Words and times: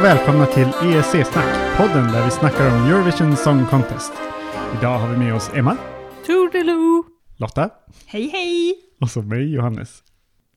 och 0.00 0.06
välkomna 0.06 0.46
till 0.46 0.68
ESC-snack, 0.68 1.76
podden 1.76 2.12
där 2.12 2.24
vi 2.24 2.30
snackar 2.30 2.66
om 2.66 2.86
Eurovision 2.86 3.36
Song 3.36 3.66
Contest. 3.66 4.12
Idag 4.78 4.98
har 4.98 5.08
vi 5.08 5.16
med 5.16 5.34
oss 5.34 5.50
Emma, 5.54 5.76
Toodaloo! 6.26 7.04
Lotta 7.36 7.70
Hej 8.06 8.28
hej! 8.28 8.74
och 9.00 9.10
så 9.10 9.22
mig, 9.22 9.52
Johannes. 9.52 10.02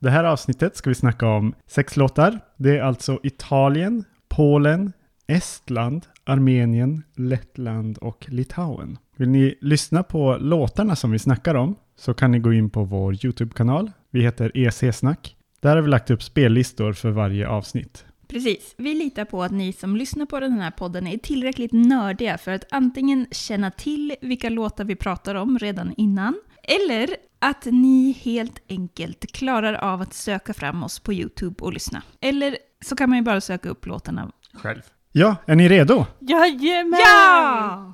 Det 0.00 0.10
här 0.10 0.24
avsnittet 0.24 0.76
ska 0.76 0.90
vi 0.90 0.94
snacka 0.94 1.28
om 1.28 1.54
sex 1.66 1.96
låtar. 1.96 2.40
Det 2.56 2.78
är 2.78 2.82
alltså 2.82 3.20
Italien, 3.22 4.04
Polen, 4.28 4.92
Estland, 5.26 6.06
Armenien, 6.24 7.02
Lettland 7.16 7.98
och 7.98 8.26
Litauen. 8.28 8.98
Vill 9.16 9.28
ni 9.28 9.58
lyssna 9.60 10.02
på 10.02 10.36
låtarna 10.40 10.96
som 10.96 11.10
vi 11.10 11.18
snackar 11.18 11.54
om 11.54 11.76
så 11.96 12.14
kan 12.14 12.30
ni 12.32 12.38
gå 12.38 12.52
in 12.52 12.70
på 12.70 12.84
vår 12.84 13.24
YouTube-kanal. 13.24 13.90
Vi 14.10 14.22
heter 14.22 14.52
EC-snack. 14.54 15.36
Där 15.60 15.76
har 15.76 15.82
vi 15.82 15.88
lagt 15.88 16.10
upp 16.10 16.22
spellistor 16.22 16.92
för 16.92 17.10
varje 17.10 17.48
avsnitt. 17.48 18.04
Precis, 18.28 18.74
vi 18.76 18.94
litar 18.94 19.24
på 19.24 19.42
att 19.42 19.52
ni 19.52 19.72
som 19.72 19.96
lyssnar 19.96 20.26
på 20.26 20.40
den 20.40 20.52
här 20.52 20.70
podden 20.70 21.06
är 21.06 21.18
tillräckligt 21.18 21.72
nördiga 21.72 22.38
för 22.38 22.52
att 22.52 22.64
antingen 22.70 23.26
känna 23.30 23.70
till 23.70 24.14
vilka 24.20 24.48
låtar 24.48 24.84
vi 24.84 24.96
pratar 24.96 25.34
om 25.34 25.58
redan 25.58 25.94
innan, 25.96 26.34
eller 26.62 27.08
att 27.38 27.64
ni 27.64 28.12
helt 28.12 28.62
enkelt 28.68 29.32
klarar 29.32 29.74
av 29.74 30.00
att 30.00 30.14
söka 30.14 30.54
fram 30.54 30.82
oss 30.82 31.00
på 31.00 31.12
YouTube 31.12 31.64
och 31.64 31.72
lyssna. 31.72 32.02
Eller 32.20 32.56
så 32.84 32.96
kan 32.96 33.10
man 33.10 33.18
ju 33.18 33.24
bara 33.24 33.40
söka 33.40 33.68
upp 33.68 33.86
låtarna. 33.86 34.32
Själv. 34.52 34.82
Ja, 35.12 35.36
är 35.46 35.54
ni 35.54 35.68
redo? 35.68 36.06
Jajamän! 36.18 37.00
Ja! 37.04 37.92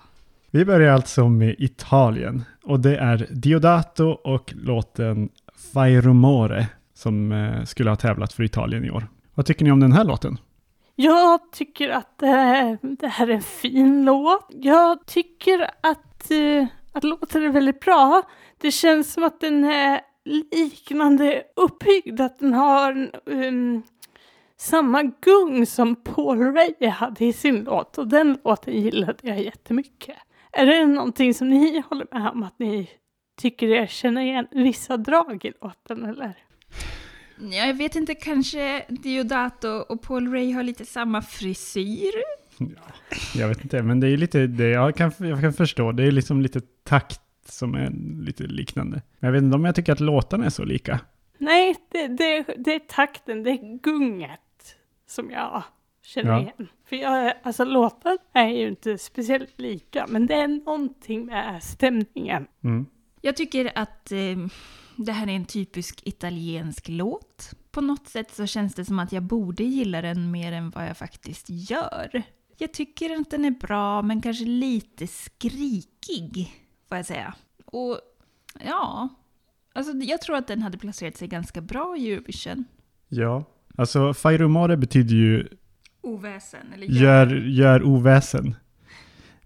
Vi 0.50 0.64
börjar 0.64 0.94
alltså 0.94 1.28
med 1.28 1.54
Italien 1.58 2.44
och 2.62 2.80
det 2.80 2.96
är 2.96 3.26
Diodato 3.30 4.04
och 4.08 4.52
låten 4.56 5.28
Fai 5.72 6.00
Rumore 6.00 6.66
som 6.94 7.32
eh, 7.32 7.64
skulle 7.64 7.90
ha 7.90 7.96
tävlat 7.96 8.32
för 8.32 8.42
Italien 8.42 8.84
i 8.84 8.90
år. 8.90 9.08
Vad 9.40 9.46
tycker 9.46 9.64
ni 9.64 9.72
om 9.72 9.80
den 9.80 9.92
här 9.92 10.04
låten? 10.04 10.38
Jag 10.96 11.52
tycker 11.52 11.88
att 11.88 12.22
eh, 12.22 12.72
det 12.82 13.06
här 13.06 13.28
är 13.28 13.34
en 13.34 13.42
fin 13.42 14.04
låt. 14.04 14.46
Jag 14.48 15.06
tycker 15.06 15.70
att, 15.80 16.30
eh, 16.30 16.66
att 16.92 17.04
låten 17.04 17.42
är 17.42 17.48
väldigt 17.48 17.80
bra. 17.80 18.22
Det 18.58 18.70
känns 18.70 19.12
som 19.12 19.24
att 19.24 19.40
den 19.40 19.64
är 19.64 20.00
liknande 20.24 21.42
uppbyggd, 21.56 22.20
att 22.20 22.38
den 22.38 22.54
har 22.54 23.10
um, 23.24 23.82
samma 24.56 25.02
gung 25.02 25.66
som 25.66 25.96
Paul 25.96 26.38
Ray 26.38 26.88
hade 26.88 27.24
i 27.24 27.32
sin 27.32 27.64
låt 27.64 27.98
och 27.98 28.08
den 28.08 28.38
låten 28.44 28.74
gillade 28.74 29.18
jag 29.22 29.42
jättemycket. 29.42 30.16
Är 30.52 30.66
det 30.66 30.86
någonting 30.86 31.34
som 31.34 31.48
ni 31.50 31.82
håller 31.88 32.06
med 32.12 32.30
om 32.30 32.42
att 32.42 32.58
ni 32.58 32.90
tycker 33.40 33.68
er 33.68 33.86
känna 33.86 34.22
igen 34.22 34.46
vissa 34.50 34.96
drag 34.96 35.44
i 35.44 35.52
låten 35.60 36.04
eller? 36.04 36.36
Ja, 37.40 37.66
Jag 37.66 37.74
vet 37.74 37.96
inte, 37.96 38.14
kanske 38.14 38.84
Diodato 38.88 39.68
och 39.68 40.02
Paul 40.02 40.32
Ray 40.32 40.52
har 40.52 40.62
lite 40.62 40.84
samma 40.84 41.22
frisyr? 41.22 42.12
Jag 43.34 43.48
vet 43.48 43.62
inte, 43.62 43.82
men 43.82 44.00
det 44.00 44.08
är 44.08 44.16
lite, 44.16 44.46
det, 44.46 44.68
jag, 44.68 44.96
kan, 44.96 45.12
jag 45.18 45.40
kan 45.40 45.52
förstå, 45.52 45.92
det 45.92 46.02
är 46.04 46.10
liksom 46.12 46.40
lite 46.40 46.60
takt 46.84 47.20
som 47.48 47.74
är 47.74 47.90
lite 48.24 48.42
liknande. 48.42 49.02
Men 49.18 49.28
jag 49.28 49.32
vet 49.32 49.42
inte 49.42 49.54
om 49.56 49.64
jag 49.64 49.74
tycker 49.74 49.92
att 49.92 50.00
låtarna 50.00 50.44
är 50.46 50.50
så 50.50 50.64
lika. 50.64 51.00
Nej, 51.38 51.76
det, 51.92 52.06
det, 52.08 52.44
det 52.58 52.74
är 52.74 52.78
takten, 52.78 53.42
det 53.42 53.50
är 53.50 53.78
gunget 53.82 54.76
som 55.06 55.30
jag 55.30 55.62
känner 56.02 56.30
Ja. 56.30 56.40
igen. 56.40 56.68
För 56.88 56.96
jag, 56.96 57.34
alltså 57.42 57.64
låten 57.64 58.18
är 58.32 58.48
ju 58.48 58.68
inte 58.68 58.98
speciellt 58.98 59.60
lika, 59.60 60.06
men 60.08 60.26
det 60.26 60.34
är 60.34 60.48
någonting 60.48 61.26
med 61.26 61.62
stämningen. 61.62 62.46
Mm. 62.64 62.86
Jag 63.20 63.36
tycker 63.36 63.72
att 63.74 64.12
eh, 64.12 64.18
det 65.04 65.12
här 65.12 65.26
är 65.26 65.32
en 65.32 65.44
typisk 65.44 66.02
italiensk 66.04 66.88
låt. 66.88 67.54
På 67.70 67.80
något 67.80 68.08
sätt 68.08 68.34
så 68.34 68.46
känns 68.46 68.74
det 68.74 68.84
som 68.84 68.98
att 68.98 69.12
jag 69.12 69.22
borde 69.22 69.64
gilla 69.64 70.02
den 70.02 70.30
mer 70.30 70.52
än 70.52 70.70
vad 70.70 70.88
jag 70.88 70.96
faktiskt 70.96 71.46
gör. 71.48 72.22
Jag 72.58 72.72
tycker 72.72 73.20
att 73.20 73.30
den 73.30 73.44
är 73.44 73.50
bra, 73.50 74.02
men 74.02 74.20
kanske 74.20 74.44
lite 74.44 75.06
skrikig, 75.06 76.54
får 76.88 76.96
jag 76.96 77.06
säga. 77.06 77.34
Och 77.64 78.00
ja, 78.64 79.08
alltså 79.72 79.92
jag 79.92 80.20
tror 80.20 80.36
att 80.36 80.46
den 80.46 80.62
hade 80.62 80.78
placerat 80.78 81.16
sig 81.16 81.28
ganska 81.28 81.60
bra 81.60 81.96
i 81.96 82.12
Eurovision. 82.12 82.64
Ja, 83.08 83.44
alltså 83.76 84.14
Fai 84.14 84.38
Rumore 84.38 84.76
betyder 84.76 85.14
ju 85.14 85.48
Oväsen, 86.02 86.72
eller 86.74 86.86
gör, 86.86 87.26
gör 87.36 87.82
oväsen. 87.82 88.54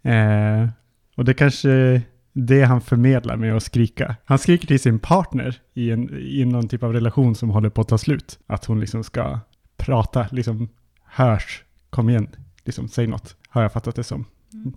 Eh, 0.02 0.68
och 1.16 1.24
det 1.24 1.34
kanske 1.34 2.02
det 2.36 2.62
han 2.62 2.80
förmedlar 2.80 3.36
med 3.36 3.56
att 3.56 3.62
skrika. 3.62 4.16
Han 4.24 4.38
skriker 4.38 4.66
till 4.66 4.80
sin 4.80 4.98
partner 4.98 5.60
i, 5.74 5.90
en, 5.90 6.18
i 6.18 6.44
någon 6.44 6.68
typ 6.68 6.82
av 6.82 6.92
relation 6.92 7.34
som 7.34 7.50
håller 7.50 7.68
på 7.70 7.80
att 7.80 7.88
ta 7.88 7.98
slut. 7.98 8.38
Att 8.46 8.64
hon 8.64 8.80
liksom 8.80 9.04
ska 9.04 9.40
prata, 9.76 10.26
liksom 10.32 10.68
hörs, 11.04 11.64
kom 11.90 12.08
igen, 12.08 12.28
liksom 12.64 12.88
säg 12.88 13.06
något, 13.06 13.36
har 13.48 13.62
jag 13.62 13.72
fattat 13.72 13.96
det 13.96 14.02
som. 14.04 14.24
Mm. 14.52 14.74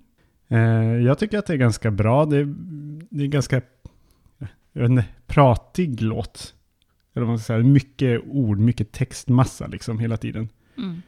Eh, 0.48 1.06
jag 1.06 1.20
tycker 1.20 1.38
att 1.38 1.46
det 1.46 1.54
är 1.54 1.58
ganska 1.58 1.92
bra, 1.92 2.26
det 2.26 2.38
är, 2.38 2.56
det 3.10 3.24
är 3.24 3.28
ganska, 3.28 3.62
inte, 4.78 5.06
pratig 5.28 6.02
låt. 6.02 6.54
Eller 7.14 7.26
vad 7.26 7.30
man 7.32 7.40
ska 7.40 7.46
säga, 7.54 7.64
mycket 7.64 8.22
ord, 8.28 8.60
mycket 8.60 8.92
textmassa 8.92 9.68
liksom 9.68 10.00
hela 10.00 10.18
tiden. 10.18 10.50
Mm. 10.78 11.02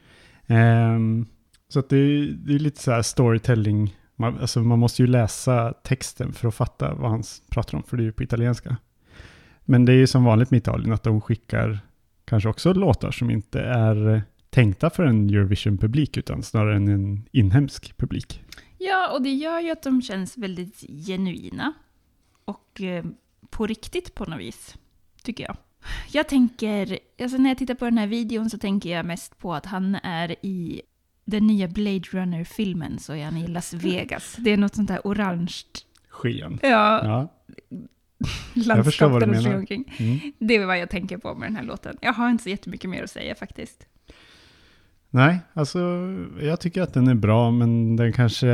Ehm, 0.47 1.25
så 1.67 1.79
att 1.79 1.89
det, 1.89 1.97
är- 1.97 2.31
det 2.45 2.55
är 2.55 2.59
lite 2.59 2.81
så 2.81 2.91
här 2.91 3.01
storytelling. 3.01 3.95
Man, 4.19 4.39
alltså 4.39 4.59
man 4.59 4.79
måste 4.79 5.01
ju 5.01 5.07
läsa 5.07 5.73
texten 5.73 6.33
för 6.33 6.47
att 6.47 6.55
fatta 6.55 6.93
vad 6.93 7.11
han 7.11 7.23
pratar 7.49 7.77
om, 7.77 7.83
för 7.83 7.97
det 7.97 8.03
är 8.03 8.05
ju 8.05 8.11
på 8.11 8.23
italienska. 8.23 8.77
Men 9.61 9.85
det 9.85 9.93
är 9.93 9.97
ju 9.97 10.07
som 10.07 10.23
vanligt 10.23 10.51
med 10.51 10.57
Italien 10.57 10.93
att 10.93 11.03
de 11.03 11.21
skickar 11.21 11.79
kanske 12.25 12.49
också 12.49 12.73
låtar 12.73 13.11
som 13.11 13.29
inte 13.29 13.61
är 13.61 14.23
tänkta 14.49 14.89
för 14.89 15.03
en 15.03 15.29
Eurovision-publik, 15.29 16.17
utan 16.17 16.43
snarare 16.43 16.75
en, 16.75 16.87
en 16.87 17.25
inhemsk 17.31 17.97
publik. 17.97 18.43
Ja, 18.77 19.11
och 19.13 19.21
det 19.21 19.33
gör 19.33 19.59
ju 19.59 19.71
att 19.71 19.83
de 19.83 20.01
känns 20.01 20.37
väldigt 20.37 20.79
genuina. 21.07 21.73
Och 22.45 22.81
eh, 22.81 23.05
på 23.49 23.67
riktigt 23.67 24.15
på 24.15 24.25
något 24.25 24.39
vis, 24.39 24.77
tycker 25.23 25.43
jag. 25.43 25.57
Jag 26.11 26.27
tänker, 26.27 26.99
alltså 27.21 27.37
när 27.37 27.49
jag 27.49 27.57
tittar 27.57 27.75
på 27.75 27.85
den 27.85 27.97
här 27.97 28.07
videon 28.07 28.49
så 28.49 28.57
tänker 28.57 28.89
jag 28.89 29.05
mest 29.05 29.37
på 29.37 29.53
att 29.53 29.65
han 29.65 29.95
är 29.95 30.45
i 30.45 30.81
den 31.29 31.47
nya 31.47 31.67
Blade 31.67 31.99
Runner-filmen 32.11 32.99
så 32.99 33.13
är 33.13 33.25
han 33.25 33.37
i 33.37 33.47
Las 33.47 33.73
Vegas. 33.73 34.35
Det 34.39 34.49
är 34.49 34.57
något 34.57 34.75
sånt 34.75 34.87
där 34.87 34.99
orange 35.03 35.53
Sken. 36.09 36.59
ja, 36.61 36.69
Ja. 37.03 37.27
landskap 38.53 39.11
vad 39.11 39.21
du 39.21 39.25
menar. 39.25 39.55
omkring. 39.55 39.93
Mm. 39.97 40.19
Det 40.39 40.55
är 40.55 40.65
vad 40.65 40.79
jag 40.79 40.89
tänker 40.89 41.17
på 41.17 41.35
med 41.35 41.49
den 41.49 41.55
här 41.55 41.63
låten. 41.63 41.97
Jag 42.01 42.13
har 42.13 42.29
inte 42.29 42.43
så 42.43 42.49
jättemycket 42.49 42.89
mer 42.89 43.03
att 43.03 43.09
säga 43.09 43.35
faktiskt. 43.35 43.85
Nej, 45.09 45.39
alltså 45.53 45.79
jag 46.41 46.59
tycker 46.59 46.81
att 46.81 46.93
den 46.93 47.07
är 47.07 47.15
bra, 47.15 47.51
men 47.51 47.95
den 47.95 48.13
kanske... 48.13 48.47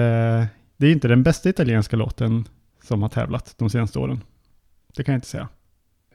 Det 0.78 0.88
är 0.88 0.92
inte 0.92 1.07
den 1.07 1.24
bästa 1.24 1.50
italienska 1.50 1.96
låten 1.96 2.47
som 2.84 3.02
har 3.02 3.09
tävlat 3.09 3.56
de 3.57 3.69
senaste 3.69 4.00
åren. 4.00 4.22
Det 4.96 5.03
kan 5.03 5.13
jag 5.13 5.18
inte 5.18 5.28
säga. 5.28 5.47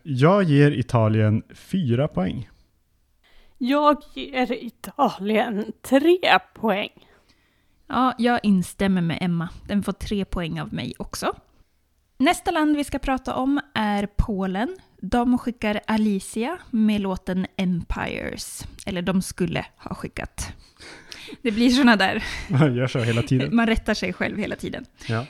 Jag 0.02 0.42
ger 0.42 0.70
Italien 0.70 1.42
fyra 1.54 2.08
poäng. 2.08 2.48
Jag 3.62 3.96
ger 4.14 4.52
Italien 4.64 5.72
tre 5.82 6.18
poäng. 6.54 6.90
Ja, 7.88 8.14
jag 8.18 8.40
instämmer 8.42 9.00
med 9.00 9.18
Emma. 9.20 9.48
Den 9.68 9.82
får 9.82 9.92
tre 9.92 10.24
poäng 10.24 10.60
av 10.60 10.74
mig 10.74 10.94
också. 10.98 11.36
Nästa 12.18 12.50
land 12.50 12.76
vi 12.76 12.84
ska 12.84 12.98
prata 12.98 13.34
om 13.34 13.60
är 13.74 14.08
Polen. 14.16 14.76
De 15.00 15.38
skickar 15.38 15.80
Alicia 15.86 16.58
med 16.70 17.00
låten 17.00 17.46
Empires. 17.56 18.64
Eller 18.86 19.02
de 19.02 19.22
skulle 19.22 19.66
ha 19.76 19.94
skickat. 19.94 20.52
Det 21.42 21.50
blir 21.50 21.70
såna 21.70 21.96
där, 21.96 22.24
Jag 22.48 22.76
gör 22.76 22.86
så 22.86 22.98
hela 22.98 23.22
tiden. 23.22 23.56
man 23.56 23.66
rättar 23.66 23.94
sig 23.94 24.12
själv 24.12 24.38
hela 24.38 24.56
tiden. 24.56 24.84
Ja. 25.08 25.26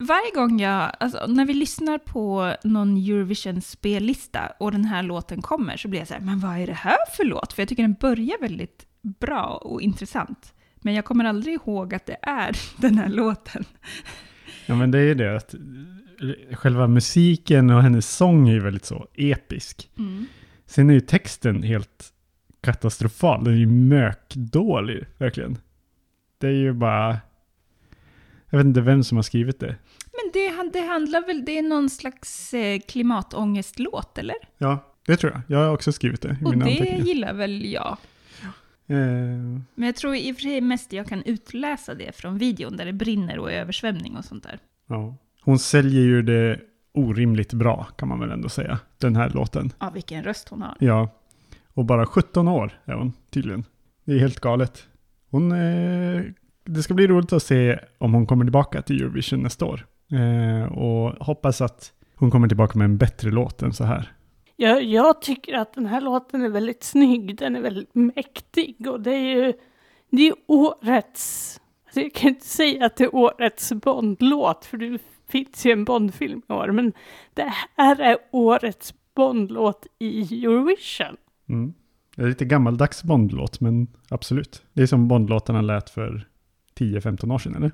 Varje 0.00 0.30
gång 0.34 0.60
jag, 0.60 0.92
alltså 1.00 1.26
när 1.26 1.44
vi 1.44 1.54
lyssnar 1.54 1.98
på 1.98 2.54
någon 2.64 2.96
Eurovision-spellista 2.96 4.52
och 4.60 4.72
den 4.72 4.84
här 4.84 5.02
låten 5.02 5.42
kommer 5.42 5.76
så 5.76 5.88
blir 5.88 6.00
jag 6.00 6.08
så 6.08 6.14
här, 6.14 6.20
men 6.20 6.40
vad 6.40 6.58
är 6.58 6.66
det 6.66 6.72
här 6.72 6.96
för 7.16 7.24
låt? 7.24 7.52
För 7.52 7.62
jag 7.62 7.68
tycker 7.68 7.82
den 7.82 7.96
börjar 8.00 8.40
väldigt 8.40 8.86
bra 9.02 9.60
och 9.62 9.82
intressant. 9.82 10.54
Men 10.76 10.94
jag 10.94 11.04
kommer 11.04 11.24
aldrig 11.24 11.54
ihåg 11.54 11.94
att 11.94 12.06
det 12.06 12.16
är 12.22 12.56
den 12.80 12.98
här 12.98 13.08
låten. 13.08 13.64
ja, 14.66 14.74
men 14.74 14.90
det 14.90 14.98
är 14.98 15.14
det 15.14 15.36
att 15.36 15.54
själva 16.52 16.86
musiken 16.86 17.70
och 17.70 17.82
hennes 17.82 18.16
sång 18.16 18.48
är 18.48 18.52
ju 18.52 18.60
väldigt 18.60 18.84
så 18.84 19.06
episk. 19.14 19.90
Sen 20.66 20.90
är 20.90 20.94
ju 20.94 21.00
texten 21.00 21.62
helt 21.62 22.12
katastrofal. 22.60 23.44
Den 23.44 23.54
är 23.54 23.58
ju 23.58 23.66
mökdålig, 23.66 25.06
verkligen. 25.18 25.58
Det 26.38 26.46
är 26.46 26.52
ju 26.52 26.72
bara... 26.72 27.16
Jag 28.50 28.58
vet 28.58 28.66
inte 28.66 28.80
vem 28.80 29.04
som 29.04 29.16
har 29.18 29.22
skrivit 29.22 29.60
det. 29.60 29.76
Men 30.12 30.30
det, 30.32 30.78
det 30.78 30.86
handlar 30.86 31.26
väl, 31.26 31.44
det 31.44 31.58
är 31.58 31.62
någon 31.62 31.90
slags 31.90 32.54
eh, 32.54 32.80
klimatångestlåt, 32.88 34.18
eller? 34.18 34.36
Ja, 34.58 34.78
det 35.06 35.16
tror 35.16 35.32
jag. 35.32 35.58
Jag 35.58 35.66
har 35.66 35.74
också 35.74 35.92
skrivit 35.92 36.20
det 36.22 36.36
i 36.40 36.44
Och 36.44 36.50
mina 36.50 36.64
det 36.64 36.70
anteckningar. 36.70 37.04
gillar 37.04 37.32
väl 37.34 37.72
jag. 37.72 37.96
Eh, 38.86 38.96
Men 39.74 39.86
jag 39.86 39.96
tror 39.96 40.16
i 40.16 40.32
och 40.32 40.36
för 40.36 40.42
sig 40.42 40.60
mest 40.60 40.92
jag 40.92 41.06
kan 41.08 41.22
utläsa 41.22 41.94
det 41.94 42.16
från 42.16 42.38
videon 42.38 42.76
där 42.76 42.84
det 42.84 42.92
brinner 42.92 43.38
och 43.38 43.52
är 43.52 43.60
översvämning 43.60 44.16
och 44.16 44.24
sånt 44.24 44.42
där. 44.42 44.58
ja. 44.88 45.16
Hon 45.42 45.58
säljer 45.58 46.02
ju 46.02 46.22
det 46.22 46.60
orimligt 46.94 47.52
bra, 47.52 47.84
kan 47.96 48.08
man 48.08 48.20
väl 48.20 48.30
ändå 48.30 48.48
säga, 48.48 48.78
den 48.98 49.16
här 49.16 49.30
låten. 49.30 49.72
Ja, 49.78 49.90
vilken 49.94 50.22
röst 50.24 50.48
hon 50.48 50.62
har. 50.62 50.76
Ja, 50.80 51.08
och 51.74 51.84
bara 51.84 52.06
17 52.06 52.48
år 52.48 52.80
är 52.84 52.92
hon 52.94 53.12
tydligen. 53.30 53.64
Det 54.04 54.12
är 54.12 54.18
helt 54.18 54.40
galet. 54.40 54.86
Hon, 55.30 55.52
eh, 55.52 56.22
det 56.68 56.82
ska 56.82 56.94
bli 56.94 57.06
roligt 57.06 57.32
att 57.32 57.42
se 57.42 57.78
om 57.98 58.14
hon 58.14 58.26
kommer 58.26 58.44
tillbaka 58.44 58.82
till 58.82 59.02
Eurovision 59.02 59.42
nästa 59.42 59.64
år. 59.64 59.86
Eh, 60.12 60.72
och 60.72 61.26
hoppas 61.26 61.60
att 61.60 61.92
hon 62.14 62.30
kommer 62.30 62.48
tillbaka 62.48 62.78
med 62.78 62.84
en 62.84 62.98
bättre 62.98 63.30
låt 63.30 63.62
än 63.62 63.72
så 63.72 63.84
här. 63.84 64.12
Jag, 64.56 64.82
jag 64.82 65.22
tycker 65.22 65.54
att 65.54 65.74
den 65.74 65.86
här 65.86 66.00
låten 66.00 66.42
är 66.42 66.48
väldigt 66.48 66.82
snygg, 66.82 67.36
den 67.36 67.56
är 67.56 67.60
väldigt 67.60 67.94
mäktig 67.94 68.86
och 68.88 69.00
det 69.00 69.10
är 69.10 69.36
ju 69.36 69.52
det 70.10 70.28
är 70.28 70.34
årets, 70.46 71.60
alltså 71.84 72.00
jag 72.00 72.14
kan 72.14 72.28
inte 72.28 72.46
säga 72.46 72.86
att 72.86 72.96
det 72.96 73.04
är 73.04 73.14
årets 73.14 73.72
Bondlåt 73.72 74.64
för 74.64 74.76
det 74.76 74.98
finns 75.28 75.66
ju 75.66 75.72
en 75.72 75.84
Bondfilm 75.84 76.42
i 76.48 76.52
år, 76.52 76.72
men 76.72 76.92
det 77.34 77.52
här 77.76 78.00
är 78.00 78.16
årets 78.32 78.94
Bondlåt 79.14 79.86
i 79.98 80.44
Eurovision. 80.44 81.16
Mm. 81.48 81.74
Det 82.16 82.22
är 82.22 82.28
lite 82.28 82.44
gammaldags 82.44 83.02
Bondlåt, 83.02 83.60
men 83.60 83.86
absolut. 84.08 84.62
Det 84.72 84.82
är 84.82 84.86
som 84.86 85.08
Bondlåtarna 85.08 85.60
lät 85.60 85.90
för 85.90 86.27
10-15 86.78 87.34
år 87.34 87.38
sedan, 87.38 87.54
eller? 87.56 87.72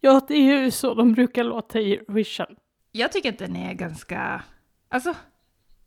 Ja, 0.00 0.20
det 0.28 0.34
är 0.34 0.62
ju 0.62 0.70
så 0.70 0.94
de 0.94 1.12
brukar 1.12 1.44
låta 1.44 1.80
i 1.80 1.94
Eurovision. 1.94 2.46
Jag 2.92 3.12
tycker 3.12 3.28
att 3.28 3.38
den 3.38 3.56
är 3.56 3.74
ganska... 3.74 4.42
Alltså, 4.88 5.14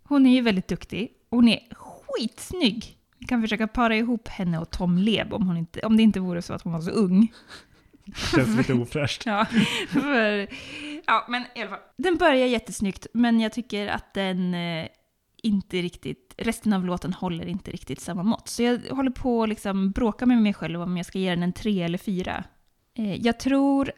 hon 0.04 0.26
är 0.26 0.34
ju 0.34 0.42
väldigt 0.42 0.68
duktig. 0.68 1.12
Hon 1.30 1.48
är 1.48 1.60
skitsnygg. 1.72 2.98
Vi 3.20 3.26
kan 3.26 3.42
försöka 3.42 3.68
para 3.68 3.96
ihop 3.96 4.28
henne 4.28 4.60
och 4.60 4.70
Tom 4.70 4.98
Leb 4.98 5.34
om, 5.34 5.48
hon 5.48 5.58
inte, 5.58 5.80
om 5.80 5.98
det 5.98 6.04
inte 6.04 6.20
vore 6.20 6.42
så 6.42 6.54
att 6.54 6.62
hon 6.62 6.74
var 6.74 6.82
så 6.82 6.92
ung. 6.92 7.34
Känns 8.36 8.58
lite 8.58 8.74
ofräscht. 8.74 9.24
Ja, 9.26 9.46
för, 9.90 10.48
ja, 11.06 11.26
men 11.30 11.44
i 11.56 11.62
alla 11.62 11.70
fall. 11.70 11.80
Den 11.98 12.18
börjar 12.18 12.48
jättesnyggt, 12.48 13.08
men 13.14 13.40
jag 13.40 13.54
tycker 13.54 13.88
att 13.88 14.14
den 14.14 14.54
eh, 14.54 14.88
inte 15.44 15.82
riktigt, 15.82 16.34
resten 16.38 16.74
av 16.74 16.86
låten 16.86 17.14
håller 17.14 17.46
inte 17.46 17.72
riktigt 17.72 18.00
samma 18.00 18.24
mått. 18.24 18.48
Så 18.48 18.64
jag 18.64 18.80
håller 18.90 19.12
på 19.12 19.44
att 19.44 19.50
liksom 19.50 19.92
bråka 19.92 20.26
med 20.26 20.42
mig 20.42 20.54
själv 20.54 20.82
om 20.82 20.98
jag 20.98 21.06
ska 21.06 21.20
ge 21.20 21.30
den 21.30 21.44
en 21.44 21.54
tre 21.54 21.82
eller 21.82 21.98
fyra. 21.98 22.44
Eh, 22.98 23.16
jag 23.16 23.40
tror 23.40 23.92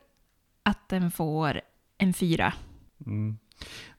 att 0.63 0.89
den 0.89 1.11
får 1.11 1.61
en 1.97 2.13
fyra. 2.13 2.53
Mm. 3.05 3.37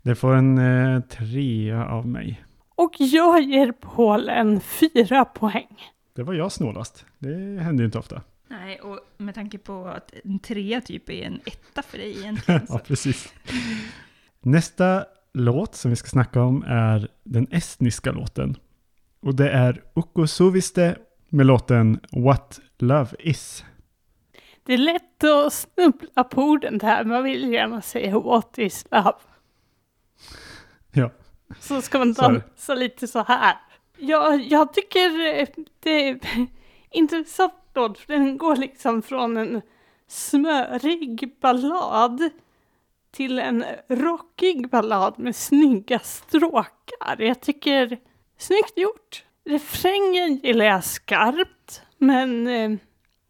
Det 0.02 0.14
får 0.14 0.34
en 0.34 0.58
eh, 0.58 1.00
trea 1.00 1.86
av 1.86 2.06
mig. 2.08 2.42
Och 2.74 2.94
jag 2.98 3.42
ger 3.42 3.72
Paul 3.72 4.28
en 4.28 4.60
fyra 4.60 5.24
poäng. 5.24 5.76
Det 6.14 6.22
var 6.22 6.34
jag 6.34 6.52
snålast. 6.52 7.04
Det 7.18 7.62
händer 7.62 7.82
ju 7.82 7.84
inte 7.84 7.98
ofta. 7.98 8.22
Nej, 8.48 8.80
och 8.80 9.00
med 9.16 9.34
tanke 9.34 9.58
på 9.58 9.86
att 9.86 10.14
en 10.24 10.38
trea 10.38 10.80
typ 10.80 11.10
är 11.10 11.22
en 11.22 11.40
etta 11.44 11.82
för 11.82 11.98
dig 11.98 12.18
egentligen. 12.18 12.66
ja, 12.68 12.78
precis. 12.78 13.34
Nästa 14.40 15.04
låt 15.32 15.74
som 15.74 15.90
vi 15.90 15.96
ska 15.96 16.08
snacka 16.08 16.42
om 16.42 16.64
är 16.66 17.08
den 17.26 17.46
estniska 17.50 18.12
låten. 18.12 18.56
Och 19.20 19.34
det 19.34 19.50
är 19.50 19.84
Ukko 19.94 20.26
Suviste 20.26 20.98
med 21.28 21.46
låten 21.46 22.00
What 22.12 22.60
Love 22.78 23.10
Is. 23.18 23.64
Det 24.62 24.74
är 24.74 24.78
lätt 24.78 25.24
att 25.24 25.52
snubbla 25.52 26.24
på 26.24 26.42
orden 26.42 26.78
där, 26.78 27.04
man 27.04 27.24
vill 27.24 27.52
gärna 27.52 27.82
säga 27.82 28.18
what 28.18 28.58
is 28.58 28.86
love. 28.90 29.12
Ja. 30.92 31.10
Så 31.60 31.82
ska 31.82 31.98
man 31.98 32.14
Så 32.14 32.22
dansa 32.22 32.74
lite 32.74 33.06
så 33.06 33.22
här. 33.22 33.56
Jag, 33.98 34.42
jag 34.42 34.72
tycker 34.72 35.40
eh, 35.40 35.48
det 35.80 36.08
är 36.08 36.18
intressant 36.90 37.54
låt, 37.74 37.98
för 37.98 38.12
den 38.12 38.38
går 38.38 38.56
liksom 38.56 39.02
från 39.02 39.36
en 39.36 39.62
smörig 40.08 41.36
ballad 41.40 42.30
till 43.16 43.38
en 43.38 43.64
rockig 43.88 44.70
ballad 44.70 45.18
med 45.18 45.36
snygga 45.36 45.98
stråkar. 45.98 47.16
Jag 47.18 47.40
tycker, 47.40 47.98
snyggt 48.38 48.72
gjort. 48.76 49.24
Refrängen 49.44 50.40
gillar 50.42 50.64
jag 50.64 50.84
skarpt, 50.84 51.82
men 51.98 52.46
eh, 52.46 52.70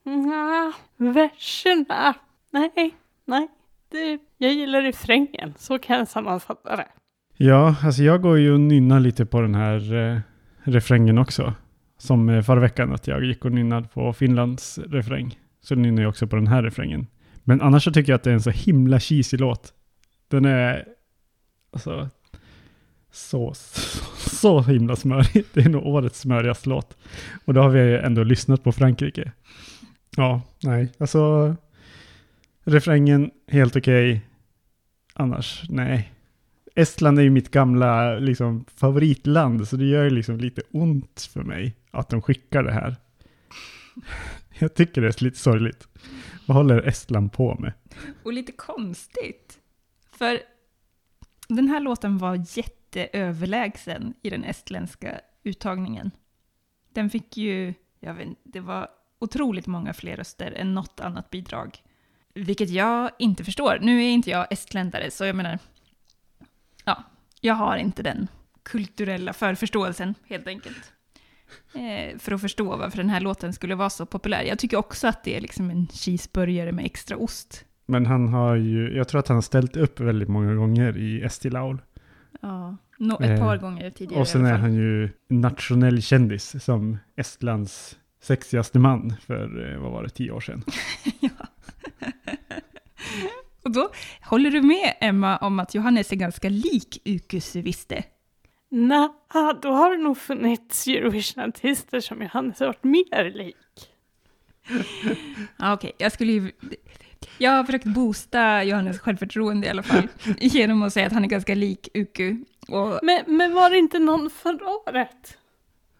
nja, 0.04 0.72
verserna, 0.96 2.14
nej, 2.50 2.94
nej. 3.24 3.48
Det, 3.90 4.18
jag 4.38 4.52
gillar 4.52 4.82
refrängen, 4.82 5.54
så 5.56 5.78
kan 5.78 5.98
jag 5.98 6.08
sammanfatta 6.08 6.76
det. 6.76 6.88
Ja, 7.36 7.76
alltså 7.82 8.02
jag 8.02 8.22
går 8.22 8.38
ju 8.38 8.52
och 8.52 8.60
nynnar 8.60 9.00
lite 9.00 9.26
på 9.26 9.40
den 9.40 9.54
här 9.54 9.94
eh, 9.94 10.20
refrängen 10.62 11.18
också. 11.18 11.54
Som 11.98 12.28
eh, 12.28 12.42
förra 12.42 12.60
veckan 12.60 12.92
att 12.92 13.06
jag 13.06 13.24
gick 13.24 13.44
och 13.44 13.52
nynnade 13.52 13.88
på 13.88 14.12
Finlands 14.12 14.78
refräng. 14.78 15.38
Så 15.60 15.74
nynnar 15.74 16.02
jag 16.02 16.08
också 16.08 16.26
på 16.26 16.36
den 16.36 16.46
här 16.46 16.62
refrängen. 16.62 17.06
Men 17.44 17.60
annars 17.60 17.84
så 17.84 17.92
tycker 17.92 18.12
jag 18.12 18.16
att 18.16 18.22
det 18.22 18.30
är 18.30 18.34
en 18.34 18.40
så 18.40 18.50
himla 18.50 19.00
cheesy 19.00 19.36
låt. 19.36 19.72
Den 20.28 20.44
är 20.44 20.88
alltså 21.70 22.08
så, 23.10 23.54
så, 23.54 23.54
så 24.16 24.60
himla 24.62 24.96
smörig. 24.96 25.44
Det 25.52 25.60
är 25.60 25.68
nog 25.68 25.86
årets 25.86 26.20
smörigaste 26.20 26.68
låt. 26.68 26.96
Och 27.44 27.54
då 27.54 27.60
har 27.60 27.68
vi 27.68 27.98
ändå 27.98 28.22
lyssnat 28.22 28.64
på 28.64 28.72
Frankrike. 28.72 29.32
Ja, 30.16 30.42
nej, 30.62 30.92
alltså 30.98 31.54
refrängen 32.64 33.30
helt 33.48 33.76
okej. 33.76 34.20
Annars, 35.14 35.64
nej. 35.68 36.12
Estland 36.74 37.18
är 37.18 37.22
ju 37.22 37.30
mitt 37.30 37.50
gamla 37.50 38.18
liksom, 38.18 38.64
favoritland, 38.76 39.68
så 39.68 39.76
det 39.76 39.84
gör 39.84 40.04
ju 40.04 40.10
liksom 40.10 40.38
lite 40.38 40.62
ont 40.70 41.30
för 41.32 41.42
mig 41.42 41.76
att 41.90 42.08
de 42.08 42.22
skickar 42.22 42.62
det 42.62 42.72
här. 42.72 42.96
Jag 44.58 44.74
tycker 44.74 45.00
det 45.00 45.08
är 45.08 45.24
lite 45.24 45.38
sorgligt. 45.38 45.88
Vad 46.46 46.56
håller 46.56 46.82
Estland 46.82 47.32
på 47.32 47.56
med? 47.60 47.72
Och 48.22 48.32
lite 48.32 48.52
konstigt. 48.52 49.58
För 50.18 50.42
den 51.48 51.68
här 51.68 51.80
låten 51.80 52.18
var 52.18 52.44
jätteöverlägsen 52.58 54.14
i 54.22 54.30
den 54.30 54.44
estländska 54.44 55.20
uttagningen. 55.42 56.10
Den 56.88 57.10
fick 57.10 57.36
ju, 57.36 57.74
jag 58.00 58.14
vet 58.14 58.26
inte, 58.26 58.40
det 58.44 58.60
var 58.60 58.88
otroligt 59.18 59.66
många 59.66 59.94
fler 59.94 60.16
röster 60.16 60.52
än 60.52 60.74
något 60.74 61.00
annat 61.00 61.30
bidrag. 61.30 61.82
Vilket 62.34 62.70
jag 62.70 63.10
inte 63.18 63.44
förstår. 63.44 63.78
Nu 63.82 64.04
är 64.04 64.10
inte 64.10 64.30
jag 64.30 64.46
estländare, 64.50 65.10
så 65.10 65.24
jag 65.24 65.36
menar, 65.36 65.58
ja, 66.84 67.02
jag 67.40 67.54
har 67.54 67.76
inte 67.76 68.02
den 68.02 68.28
kulturella 68.62 69.32
förförståelsen 69.32 70.14
helt 70.26 70.46
enkelt. 70.46 70.92
Eh, 71.74 72.18
för 72.18 72.32
att 72.32 72.40
förstå 72.40 72.76
varför 72.76 72.96
den 72.96 73.10
här 73.10 73.20
låten 73.20 73.52
skulle 73.52 73.74
vara 73.74 73.90
så 73.90 74.06
populär. 74.06 74.42
Jag 74.42 74.58
tycker 74.58 74.76
också 74.76 75.08
att 75.08 75.24
det 75.24 75.36
är 75.36 75.40
liksom 75.40 75.70
en 75.70 75.86
cheeseburgare 75.86 76.72
med 76.72 76.84
extra 76.84 77.16
ost. 77.16 77.64
Men 77.86 78.06
han 78.06 78.28
har 78.28 78.54
ju, 78.54 78.96
jag 78.96 79.08
tror 79.08 79.18
att 79.18 79.28
han 79.28 79.36
har 79.36 79.42
ställt 79.42 79.76
upp 79.76 80.00
väldigt 80.00 80.28
många 80.28 80.54
gånger 80.54 80.96
i 80.98 81.22
Estilaul. 81.22 81.82
Ja, 82.40 82.76
no, 82.98 83.14
ett 83.14 83.30
Eh, 83.30 83.38
par 83.38 83.56
gånger 83.56 83.90
tidigare 83.90 84.20
Och 84.20 84.28
sen 84.28 84.44
är 84.44 84.58
han 84.58 84.74
ju 84.74 85.10
nationell 85.28 86.02
kändis 86.02 86.64
som 86.64 86.98
Estlands 87.16 87.98
sexigaste 88.22 88.78
man 88.78 89.14
för, 89.26 89.72
eh, 89.72 89.78
vad 89.78 89.92
var 89.92 90.02
det, 90.02 90.08
tio 90.08 90.30
år 90.30 90.40
sedan. 90.40 90.62
ja. 91.20 91.46
Och 93.62 93.70
då 93.72 93.90
håller 94.22 94.50
du 94.50 94.62
med 94.62 94.94
Emma 95.00 95.36
om 95.36 95.60
att 95.60 95.74
Johannes 95.74 96.12
är 96.12 96.16
ganska 96.16 96.48
lik 96.48 97.02
Ukusviste? 97.04 98.04
Nja, 98.68 99.12
då 99.62 99.68
har 99.72 99.96
det 99.96 100.02
nog 100.02 100.18
funnits 100.18 100.86
Eurovision-artister 100.86 102.00
som 102.00 102.22
Johannes 102.22 102.60
har 102.60 102.66
varit 102.66 102.84
mer 102.84 103.30
lik. 103.30 103.56
Okej, 105.74 105.92
jag 105.98 106.12
skulle 106.12 106.32
ju... 106.32 106.52
Jag 107.38 107.50
har 107.50 107.64
försökt 107.64 107.84
boosta 107.84 108.64
Johannes 108.64 108.98
självförtroende 109.00 109.66
i 109.66 109.70
alla 109.70 109.82
fall, 109.82 110.08
genom 110.40 110.82
att 110.82 110.92
säga 110.92 111.06
att 111.06 111.12
han 111.12 111.24
är 111.24 111.28
ganska 111.28 111.54
lik 111.54 111.88
Uku. 111.94 112.36
Och, 112.68 112.98
Men, 113.02 113.36
men 113.36 113.54
var 113.54 113.70
det 113.70 113.78
inte 113.78 113.98
någon 113.98 114.30
förra 114.30 114.66
året? 114.88 115.38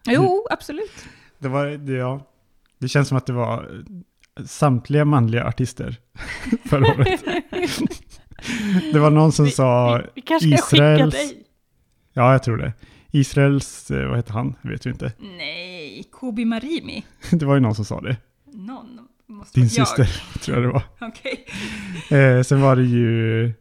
jo, 0.05 0.47
absolut. 0.49 1.05
Det 1.39 1.47
var, 1.47 1.65
det, 1.65 1.93
ja, 1.93 2.21
det 2.77 2.87
känns 2.87 3.07
som 3.07 3.17
att 3.17 3.25
det 3.25 3.33
var 3.33 3.83
eh, 4.39 4.45
samtliga 4.45 5.05
manliga 5.05 5.45
artister 5.47 5.95
förra 6.65 6.87
året. 6.93 7.23
Det 8.93 8.99
var 8.99 9.09
någon 9.09 9.31
som 9.31 9.45
Vi, 9.45 9.51
sa, 9.51 9.97
vi, 9.97 10.03
vi 10.15 10.21
kanske 10.21 10.57
ska 10.57 10.65
skicka 10.65 10.83
Israels- 10.97 11.11
dig. 11.11 11.43
ja 12.13 12.31
jag 12.31 12.43
tror 12.43 12.57
det, 12.57 12.73
Israels, 13.11 13.91
eh, 13.91 14.07
vad 14.07 14.17
heter 14.17 14.33
han, 14.33 14.55
vet 14.61 14.85
vi 14.85 14.89
inte. 14.89 15.11
Nej, 15.19 16.03
Kobi 16.11 16.45
Marimi. 16.45 17.05
Det 17.31 17.45
var 17.45 17.53
ju 17.53 17.59
någon 17.59 17.75
som 17.75 17.85
sa 17.85 18.01
det, 18.01 18.17
Någon 18.45 19.06
måste 19.27 19.59
din 19.59 19.69
syster 19.69 20.21
tror 20.39 20.57
jag 20.57 20.67
det 20.67 20.71
var. 20.73 20.83
Okej. 21.01 21.45
Eh, 22.19 22.43
sen 22.43 22.61
var 22.61 22.75
det 22.75 22.83
ju 22.83 23.53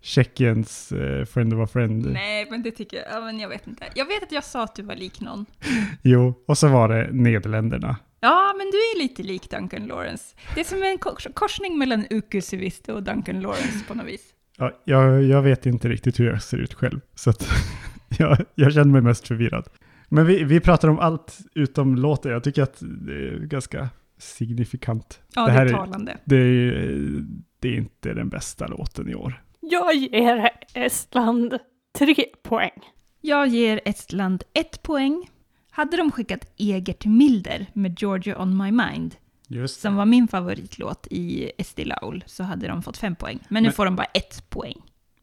Tjeckiens 0.00 0.92
eh, 0.92 1.24
Friend 1.24 1.54
of 1.54 1.68
a 1.68 1.72
Friend. 1.72 2.06
Nej, 2.12 2.46
men 2.50 2.62
det 2.62 2.70
tycker 2.70 2.96
jag, 2.96 3.06
ja, 3.10 3.20
men 3.20 3.40
jag 3.40 3.48
vet 3.48 3.66
inte. 3.66 3.84
Jag 3.94 4.06
vet 4.06 4.22
att 4.22 4.32
jag 4.32 4.44
sa 4.44 4.64
att 4.64 4.74
du 4.74 4.82
var 4.82 4.94
lik 4.94 5.20
någon. 5.20 5.46
Jo, 6.02 6.44
och 6.46 6.58
så 6.58 6.68
var 6.68 6.88
det 6.88 7.08
Nederländerna. 7.12 7.96
Ja, 8.20 8.54
men 8.58 8.66
du 8.70 8.76
är 8.76 8.98
lite 8.98 9.22
lik 9.22 9.50
Duncan 9.50 9.86
Lawrence. 9.86 10.36
Det 10.54 10.60
är 10.60 10.64
som 10.64 10.82
en 10.82 10.98
kors 10.98 11.26
korsning 11.34 11.78
mellan 11.78 12.06
Uku 12.10 12.40
Suviste 12.40 12.92
och 12.92 13.02
Duncan 13.02 13.40
Lawrence 13.40 13.84
på 13.88 13.94
något 13.94 14.06
vis. 14.06 14.22
Ja, 14.58 14.82
jag, 14.84 15.22
jag 15.22 15.42
vet 15.42 15.66
inte 15.66 15.88
riktigt 15.88 16.20
hur 16.20 16.26
jag 16.26 16.42
ser 16.42 16.56
ut 16.56 16.74
själv, 16.74 17.00
så 17.14 17.30
att 17.30 17.48
jag, 18.18 18.38
jag 18.54 18.72
känner 18.72 18.92
mig 18.92 19.02
mest 19.02 19.28
förvirrad. 19.28 19.68
Men 20.08 20.26
vi, 20.26 20.44
vi 20.44 20.60
pratar 20.60 20.88
om 20.88 20.98
allt 20.98 21.38
utom 21.54 21.96
låten. 21.96 22.32
Jag 22.32 22.44
tycker 22.44 22.62
att 22.62 22.76
det 22.80 23.28
är 23.28 23.38
ganska 23.38 23.88
signifikant. 24.24 25.20
Ja, 25.34 25.42
Det 25.46 25.50
det, 25.52 25.52
här 25.52 25.66
är 25.66 25.70
är- 25.70 25.72
talande. 25.76 26.16
Det 26.24 26.36
är, 26.36 27.24
det 27.60 27.68
är 27.68 27.76
inte 27.76 28.14
den 28.14 28.28
bästa 28.28 28.66
låten 28.66 29.08
i 29.08 29.14
år. 29.14 29.42
Jag 29.60 29.94
ger 29.94 30.50
Estland 30.74 31.58
tre 31.98 32.14
poäng. 32.42 32.80
Jag 33.20 33.48
ger 33.48 33.80
Estland 33.84 34.42
ett 34.52 34.82
poäng. 34.82 35.30
Hade 35.70 35.96
de 35.96 36.10
skickat 36.12 36.52
Egert 36.56 37.04
Milder 37.06 37.66
med 37.72 38.02
Georgia 38.02 38.42
on 38.42 38.56
my 38.56 38.70
mind 38.70 39.14
Just 39.48 39.80
som 39.80 39.96
var 39.96 40.04
min 40.06 40.28
favoritlåt 40.28 41.06
i 41.10 41.50
Esti 41.58 41.84
Laul, 41.84 42.24
så 42.26 42.42
hade 42.42 42.68
de 42.68 42.82
fått 42.82 42.96
fem 42.96 43.14
poäng. 43.16 43.38
Men 43.48 43.62
nu 43.62 43.66
Men- 43.66 43.72
får 43.72 43.84
de 43.84 43.96
bara 43.96 44.04
ett 44.14 44.50
poäng. 44.50 44.76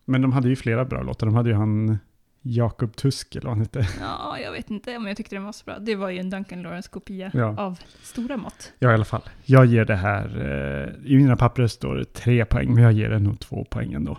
Men 0.05 0.21
de 0.21 0.31
hade 0.31 0.49
ju 0.49 0.55
flera 0.55 0.85
bra 0.85 1.03
låtar. 1.03 1.27
De 1.27 1.35
hade 1.35 1.49
ju 1.49 1.55
han 1.55 1.97
Jakob 2.43 2.95
Tusk, 2.95 3.35
eller 3.35 3.45
vad 3.47 3.51
han 3.57 3.61
hette. 3.61 3.87
Ja, 3.99 4.39
jag 4.39 4.51
vet 4.51 4.69
inte 4.71 4.97
om 4.97 5.07
jag 5.07 5.17
tyckte 5.17 5.35
den 5.35 5.43
var 5.43 5.51
så 5.51 5.65
bra. 5.65 5.79
Det 5.79 5.95
var 5.95 6.09
ju 6.09 6.19
en 6.19 6.29
Duncan 6.29 6.61
Lawrence-kopia 6.61 7.31
Ja. 7.33 7.55
av 7.59 7.79
stora 8.01 8.37
mått. 8.37 8.73
Ja, 8.79 8.91
i 8.91 8.93
alla 8.93 9.05
fall. 9.05 9.21
Jag 9.45 9.65
ger 9.65 9.85
det 9.85 9.95
här, 9.95 10.25
eh, 10.37 11.11
i 11.11 11.17
mina 11.17 11.35
papper 11.35 11.67
står 11.67 11.95
det 11.95 12.05
tre 12.05 12.45
poäng, 12.45 12.73
men 12.73 12.83
jag 12.83 12.93
ger 12.93 13.09
det 13.09 13.19
nog 13.19 13.39
två 13.39 13.65
poäng 13.65 13.93
ändå. 13.93 14.11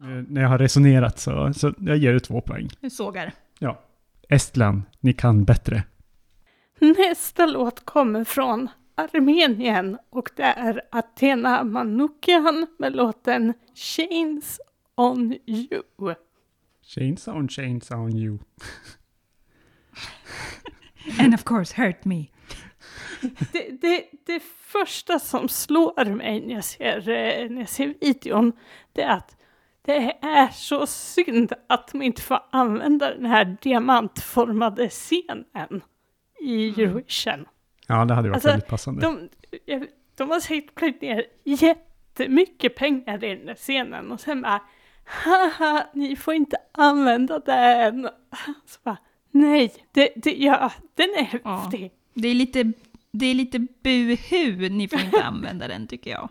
Eh, 0.00 0.06
när 0.28 0.42
jag 0.42 0.48
har 0.48 0.58
resonerat 0.58 1.18
så, 1.18 1.52
så 1.54 1.74
jag 1.78 1.96
ger 1.96 2.12
det 2.12 2.20
två 2.20 2.40
poäng. 2.40 2.68
Jag 2.80 2.92
sågar. 2.92 3.32
Ja. 3.58 3.80
Estland, 4.28 4.82
ni 5.00 5.12
kan 5.12 5.44
bättre. 5.44 5.82
Nästa 6.80 7.46
låt 7.46 7.84
kommer 7.84 8.24
från 8.24 8.68
Armenien 8.94 9.98
och 10.10 10.30
det 10.36 10.42
är 10.42 10.80
Athena 10.92 11.64
Manoukian 11.64 12.66
med 12.78 12.96
låten 12.96 13.54
Chains 13.74 14.60
on 14.96 15.32
you. 15.46 15.82
Chains 16.88 17.28
on 17.28 17.48
chains 17.48 17.90
on 17.90 18.16
you. 18.16 18.38
And 21.18 21.34
of 21.34 21.44
course 21.44 21.74
hurt 21.76 22.04
me. 22.04 22.30
Det, 23.52 23.80
det, 23.80 24.04
det 24.26 24.42
första 24.58 25.18
som 25.18 25.48
slår 25.48 26.04
mig 26.04 26.40
när 26.40 26.54
jag, 26.54 26.64
ser, 26.64 27.08
eh, 27.08 27.50
när 27.50 27.60
jag 27.60 27.68
ser 27.68 27.94
videon 28.00 28.52
det 28.92 29.02
är 29.02 29.16
att 29.16 29.36
det 29.82 30.18
är 30.22 30.48
så 30.48 30.86
synd 30.86 31.52
att 31.66 31.88
de 31.92 32.02
inte 32.02 32.22
får 32.22 32.40
använda 32.50 33.14
den 33.14 33.26
här 33.26 33.56
diamantformade 33.62 34.88
scenen 34.88 35.82
i 36.40 36.68
Eurovision. 36.68 37.46
Ja, 37.86 38.04
det 38.04 38.14
hade 38.14 38.28
varit 38.28 38.36
Alltså, 38.36 38.48
väldigt 38.48 38.68
passande. 38.68 39.00
De, 39.00 39.28
de 40.16 40.30
har 40.30 40.40
säkert 40.40 40.74
plöjt 40.74 41.02
ner 41.02 41.24
jättemycket 41.44 42.76
pengar 42.76 43.24
i 43.24 43.34
den 43.34 43.46
där 43.46 43.54
scenen 43.54 44.12
och 44.12 44.20
sen 44.20 44.42
bara 44.42 44.60
haha, 45.08 45.86
ni 45.94 46.16
får 46.16 46.34
inte 46.34 46.56
använda 46.72 47.38
den. 47.38 48.08
Så 48.66 48.78
bara, 48.82 48.96
nej, 49.30 49.74
det, 49.92 50.12
det, 50.16 50.36
ja, 50.36 50.72
den 50.94 51.08
är 51.18 51.40
Ja. 51.44 51.56
häftig. 51.56 51.92
Det 52.14 52.28
är 52.28 52.34
lite, 52.34 52.72
det 53.12 53.26
är 53.26 53.34
lite 53.34 53.58
buhu, 53.82 54.68
ni 54.68 54.88
får 54.88 55.00
inte 55.00 55.24
använda 55.24 55.68
den 55.68 55.86
tycker 55.86 56.10
jag. 56.10 56.28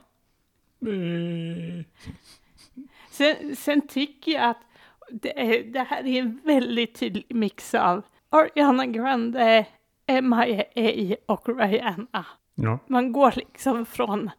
Eh, 0.87 1.85
Sen, 3.11 3.55
sen 3.55 3.87
tycker 3.87 4.31
jag 4.31 4.49
att 4.49 4.61
det, 5.11 5.39
är, 5.39 5.63
det 5.63 5.79
här 5.79 6.05
är 6.07 6.19
en 6.19 6.41
väldigt 6.43 6.95
tydlig 6.99 7.25
mix 7.35 7.73
av 7.73 8.01
Ariana 8.29 8.85
Grande, 8.85 9.65
MIA 10.21 11.15
och 11.25 11.59
Rihanna. 11.59 12.25
Ja, 12.55 12.79
Man 12.87 13.11
går 13.11 13.33
liksom 13.35 13.85
från 13.85 14.29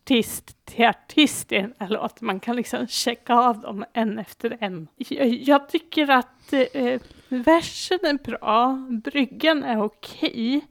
artist 0.00 0.64
till 0.64 0.84
artist 0.84 1.52
i 1.52 1.56
den 1.56 1.74
här 1.78 1.88
låten. 1.88 2.26
Man 2.26 2.40
kan 2.40 2.56
liksom 2.56 2.86
checka 2.86 3.34
av 3.34 3.60
dem 3.60 3.84
en 3.92 4.18
efter 4.18 4.58
en. 4.60 4.88
Jag, 4.96 5.28
jag 5.28 5.68
tycker 5.68 6.10
att 6.10 6.52
eh, 6.52 7.00
versen 7.28 7.98
är 8.02 8.24
bra, 8.24 8.86
bryggan 9.04 9.64
är 9.64 9.82
okej, 9.82 10.66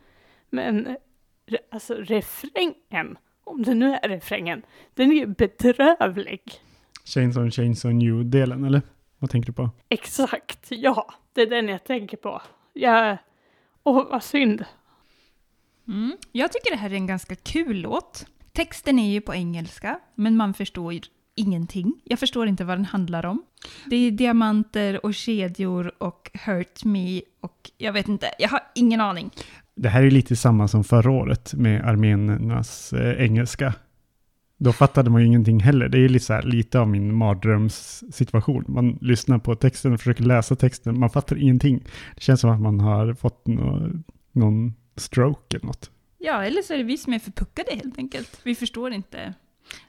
men 0.49 0.97
re, 1.45 1.57
alltså 1.71 1.93
refrängen, 1.93 3.17
om 3.43 3.63
det 3.63 3.73
nu 3.73 3.93
är 3.93 4.09
refrängen, 4.09 4.61
den 4.93 5.11
är 5.11 5.15
ju 5.15 5.25
bedrövlig. 5.25 6.41
chains 7.05 7.37
on 7.37 7.51
chains 7.51 7.85
on 7.85 8.01
you-delen, 8.01 8.65
eller? 8.65 8.81
Vad 9.19 9.29
tänker 9.29 9.47
du 9.47 9.53
på? 9.53 9.69
Exakt, 9.89 10.67
ja, 10.69 11.13
det 11.33 11.41
är 11.41 11.49
den 11.49 11.67
jag 11.67 11.83
tänker 11.83 12.17
på. 12.17 12.41
Jag, 12.73 13.17
åh 13.83 14.09
vad 14.09 14.23
synd. 14.23 14.65
Mm. 15.87 16.17
Jag 16.31 16.51
tycker 16.51 16.71
det 16.71 16.77
här 16.77 16.89
är 16.89 16.95
en 16.95 17.07
ganska 17.07 17.35
kul 17.35 17.81
låt. 17.81 18.25
Texten 18.59 18.99
är 18.99 19.11
ju 19.11 19.21
på 19.21 19.35
engelska, 19.35 19.99
men 20.15 20.37
man 20.37 20.53
förstår 20.53 20.93
ju 20.93 21.01
ingenting. 21.35 21.93
Jag 22.03 22.19
förstår 22.19 22.47
inte 22.47 22.63
vad 22.63 22.77
den 22.77 22.85
handlar 22.85 23.25
om. 23.25 23.43
Det 23.85 23.95
är 23.95 24.11
diamanter 24.11 25.05
och 25.05 25.13
kedjor 25.13 25.91
och 25.97 26.31
hurt 26.45 26.83
me 26.83 27.21
och 27.41 27.71
jag 27.77 27.93
vet 27.93 28.07
inte, 28.07 28.27
jag 28.39 28.49
har 28.49 28.59
ingen 28.75 29.01
aning. 29.01 29.31
Det 29.75 29.89
här 29.89 30.03
är 30.03 30.11
lite 30.11 30.35
samma 30.35 30.67
som 30.67 30.83
förra 30.83 31.11
året 31.11 31.53
med 31.53 31.85
armenernas 31.85 32.93
eh, 32.93 33.23
engelska. 33.23 33.73
Då 34.57 34.73
fattade 34.73 35.09
man 35.09 35.21
ju 35.21 35.27
ingenting 35.27 35.59
heller. 35.59 35.89
Det 35.89 35.99
är 35.99 36.09
lite, 36.09 36.25
så 36.25 36.33
här, 36.33 36.43
lite 36.43 36.79
av 36.79 36.87
min 36.87 37.15
mardrömssituation. 37.15 38.65
Man 38.67 38.97
lyssnar 39.01 39.37
på 39.37 39.55
texten 39.55 39.93
och 39.93 39.99
försöker 39.99 40.23
läsa 40.23 40.55
texten. 40.55 40.99
Man 40.99 41.09
fattar 41.09 41.37
ingenting. 41.37 41.83
Det 42.15 42.21
känns 42.21 42.41
som 42.41 42.49
att 42.49 42.61
man 42.61 42.79
har 42.79 43.13
fått 43.13 43.47
någon 44.31 44.73
stroke 44.95 45.57
eller 45.57 45.65
något. 45.65 45.91
Ja, 46.21 46.45
eller 46.45 46.61
så 46.61 46.73
är 46.73 46.77
det 46.77 46.83
vi 46.83 46.97
som 46.97 47.13
är 47.13 47.19
förpuckade 47.19 47.75
helt 47.75 47.97
enkelt. 47.97 48.39
Vi 48.43 48.55
förstår 48.55 48.91
inte. 48.91 49.33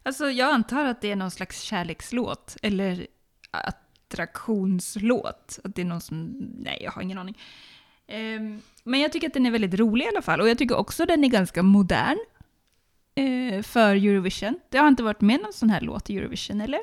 Alltså, 0.02 0.30
jag 0.30 0.54
antar 0.54 0.84
att 0.84 1.00
det 1.00 1.10
är 1.10 1.16
någon 1.16 1.30
slags 1.30 1.62
kärlekslåt, 1.62 2.56
eller 2.62 3.06
attraktionslåt. 3.50 5.58
Att 5.64 5.74
det 5.74 5.82
är 5.82 5.86
någon 5.86 6.00
som... 6.00 6.26
Nej, 6.58 6.80
jag 6.84 6.90
har 6.90 7.02
ingen 7.02 7.18
aning. 7.18 7.38
Ehm, 8.06 8.60
men 8.84 9.00
jag 9.00 9.12
tycker 9.12 9.26
att 9.26 9.34
den 9.34 9.46
är 9.46 9.50
väldigt 9.50 9.74
rolig 9.74 10.04
i 10.04 10.08
alla 10.08 10.22
fall. 10.22 10.40
Och 10.40 10.48
jag 10.48 10.58
tycker 10.58 10.76
också 10.76 11.02
att 11.02 11.08
den 11.08 11.24
är 11.24 11.28
ganska 11.28 11.62
modern 11.62 12.18
eh, 13.14 13.62
för 13.62 13.94
Eurovision. 13.94 14.60
Det 14.68 14.78
har 14.78 14.88
inte 14.88 15.02
varit 15.02 15.20
med 15.20 15.40
någon 15.40 15.52
sån 15.52 15.70
här 15.70 15.80
låt 15.80 16.10
i 16.10 16.18
Eurovision, 16.18 16.60
eller? 16.60 16.80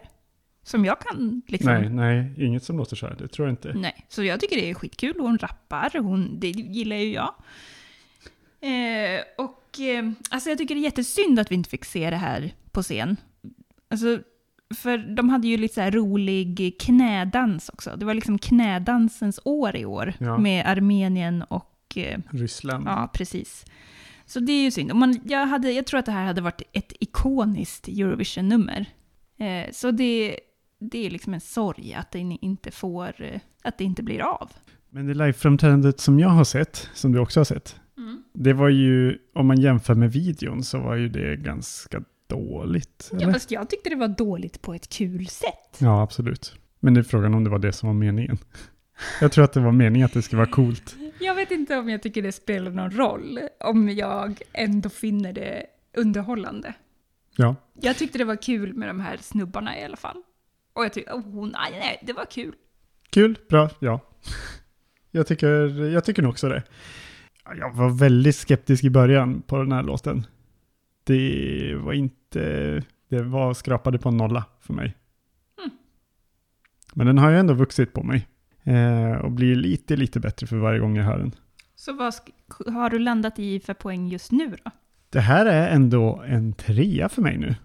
Som 0.63 0.85
jag 0.85 1.01
kan 1.01 1.41
liksom... 1.47 1.71
Nej, 1.71 1.89
nej, 1.89 2.33
inget 2.37 2.63
som 2.63 2.77
låter 2.77 2.95
så 2.95 3.07
här. 3.07 3.15
Det 3.15 3.27
tror 3.27 3.47
jag 3.47 3.53
inte. 3.53 3.73
Nej, 3.73 4.05
så 4.09 4.23
jag 4.23 4.39
tycker 4.39 4.55
det 4.55 4.69
är 4.69 4.73
skitkul. 4.73 5.15
Hon 5.19 5.37
rappar, 5.37 5.99
hon, 5.99 6.39
det 6.39 6.49
gillar 6.49 6.95
ju 6.95 7.13
jag. 7.13 7.33
Eh, 8.61 9.21
och 9.45 9.79
eh, 9.79 10.11
alltså 10.29 10.49
jag 10.49 10.57
tycker 10.57 10.75
det 10.75 10.81
är 10.81 10.83
jättesynd 10.83 11.39
att 11.39 11.51
vi 11.51 11.55
inte 11.55 11.69
fick 11.69 11.85
se 11.85 12.09
det 12.09 12.15
här 12.17 12.53
på 12.71 12.83
scen. 12.83 13.17
Alltså, 13.89 14.19
för 14.75 14.97
de 15.15 15.29
hade 15.29 15.47
ju 15.47 15.57
lite 15.57 15.73
så 15.73 15.81
här 15.81 15.91
rolig 15.91 16.75
knädans 16.81 17.69
också. 17.69 17.95
Det 17.97 18.05
var 18.05 18.13
liksom 18.13 18.37
knädansens 18.37 19.39
år 19.43 19.75
i 19.75 19.85
år 19.85 20.13
Ja. 20.19 20.37
med 20.37 20.65
Armenien 20.67 21.43
och... 21.43 21.73
Eh, 21.97 22.19
Ryssland. 22.31 22.87
ja, 22.87 23.09
precis. 23.13 23.65
Så 24.25 24.39
det 24.39 24.51
är 24.51 24.63
ju 24.63 24.71
synd. 24.71 24.93
Man, 24.95 25.19
jag, 25.25 25.45
hade, 25.45 25.71
jag 25.71 25.85
tror 25.85 25.99
att 25.99 26.05
det 26.05 26.11
här 26.11 26.25
hade 26.25 26.41
varit 26.41 26.61
ett 26.73 26.93
ikoniskt 26.99 27.87
Eurovision-nummer. 27.87 28.85
Eh, 29.37 29.71
så 29.71 29.91
det, 29.91 30.39
det 30.79 31.05
är 31.05 31.09
liksom 31.09 31.33
en 31.33 31.41
sorg 31.41 31.93
att 31.93 32.11
det 32.11 32.19
inte 32.19 32.71
får... 32.71 33.21
eh, 33.21 33.39
Att 33.63 33.77
det 33.77 33.83
inte 33.83 34.03
blir 34.03 34.21
av. 34.21 34.51
Men 34.89 35.07
det 35.07 35.13
liveframträdandet 35.13 35.99
som 35.99 36.19
jag 36.19 36.29
har 36.29 36.43
sett, 36.43 36.89
som 36.93 37.11
du 37.11 37.19
också 37.19 37.39
har 37.39 37.45
sett, 37.45 37.75
det 38.33 38.53
var 38.53 38.69
ju, 38.69 39.17
om 39.33 39.47
man 39.47 39.61
jämför 39.61 39.95
med 39.95 40.11
videon, 40.11 40.63
så 40.63 40.79
var 40.79 40.95
ju 40.95 41.09
det 41.09 41.35
ganska 41.35 42.03
dåligt. 42.27 43.09
Ja, 43.11 43.17
eller? 43.21 43.33
fast 43.33 43.51
jag 43.51 43.69
tyckte 43.69 43.89
det 43.89 43.95
var 43.95 44.07
dåligt 44.07 44.61
på 44.61 44.73
ett 44.73 44.89
kul 44.89 45.27
sätt. 45.27 45.77
Ja, 45.77 46.01
absolut. 46.01 46.55
Men 46.79 46.93
det 46.93 46.99
är 46.99 47.03
frågan 47.03 47.33
om 47.33 47.43
det 47.43 47.49
var 47.49 47.59
det 47.59 47.71
som 47.71 47.87
var 47.87 47.93
meningen. 47.93 48.37
Jag 49.21 49.31
tror 49.31 49.43
att 49.43 49.53
det 49.53 49.59
var 49.59 49.71
meningen 49.71 50.05
att 50.05 50.13
det 50.13 50.21
skulle 50.21 50.37
vara 50.37 50.49
coolt. 50.51 50.95
Jag 51.19 51.35
vet 51.35 51.51
inte 51.51 51.77
om 51.77 51.89
jag 51.89 52.03
tycker 52.03 52.21
det 52.21 52.31
spelar 52.31 52.71
någon 52.71 52.91
roll, 52.91 53.39
om 53.59 53.89
jag 53.89 54.41
ändå 54.53 54.89
finner 54.89 55.33
det 55.33 55.65
underhållande. 55.97 56.73
Ja, 57.35 57.55
Jag 57.81 57.97
tyckte 57.97 58.17
det 58.17 58.25
var 58.25 58.35
kul 58.41 58.73
med 58.73 58.89
de 58.89 58.99
här 58.99 59.17
snubbarna 59.17 59.79
i 59.79 59.83
alla 59.83 59.97
fall. 59.97 60.23
Och 60.73 60.85
jag 60.85 60.93
tyckte, 60.93 61.11
oh, 61.11 61.45
nej, 61.45 61.71
nej, 61.71 61.99
det 62.07 62.13
var 62.13 62.25
kul. 62.25 62.53
kul, 63.09 63.37
bra, 63.49 63.69
ja. 63.79 63.99
Jag 65.11 65.27
tycker, 65.27 65.83
jag 65.93 66.03
tycker 66.03 66.21
nog 66.21 66.31
också 66.31 66.49
det. 66.49 66.63
Jag 67.55 67.73
var 67.73 67.89
väldigt 67.89 68.35
skeptisk 68.35 68.83
i 68.83 68.89
början 68.89 69.41
på 69.41 69.57
den 69.57 69.71
här 69.71 69.83
låten. 69.83 70.25
Det 71.03 71.75
var 71.75 71.93
inte, 71.93 72.39
det 73.09 73.21
var 73.21 73.53
skrapade 73.53 73.97
på 73.97 74.09
en 74.09 74.17
nolla 74.17 74.45
för 74.61 74.73
mig. 74.73 74.97
Mm. 75.57 75.69
Men 76.93 77.07
den 77.07 77.17
har 77.17 77.29
ju 77.29 77.37
ändå 77.37 77.53
vuxit 77.53 77.93
på 77.93 78.03
mig. 78.03 78.27
Eh, 78.63 79.11
och 79.11 79.31
blir 79.31 79.55
lite, 79.55 79.95
lite 79.95 80.19
bättre 80.19 80.47
för 80.47 80.57
varje 80.57 80.79
gång 80.79 80.95
jag 80.95 81.03
hör 81.03 81.17
den. 81.17 81.31
Så 81.75 81.93
vad 81.93 82.13
har 82.73 82.89
du 82.89 82.99
landat 82.99 83.39
i 83.39 83.59
för 83.59 83.73
poäng 83.73 84.07
just 84.07 84.31
nu 84.31 84.55
då? 84.63 84.71
Det 85.09 85.19
här 85.19 85.45
är 85.45 85.69
ändå 85.69 86.23
en 86.27 86.53
trea 86.53 87.09
för 87.09 87.21
mig 87.21 87.37
nu. 87.37 87.55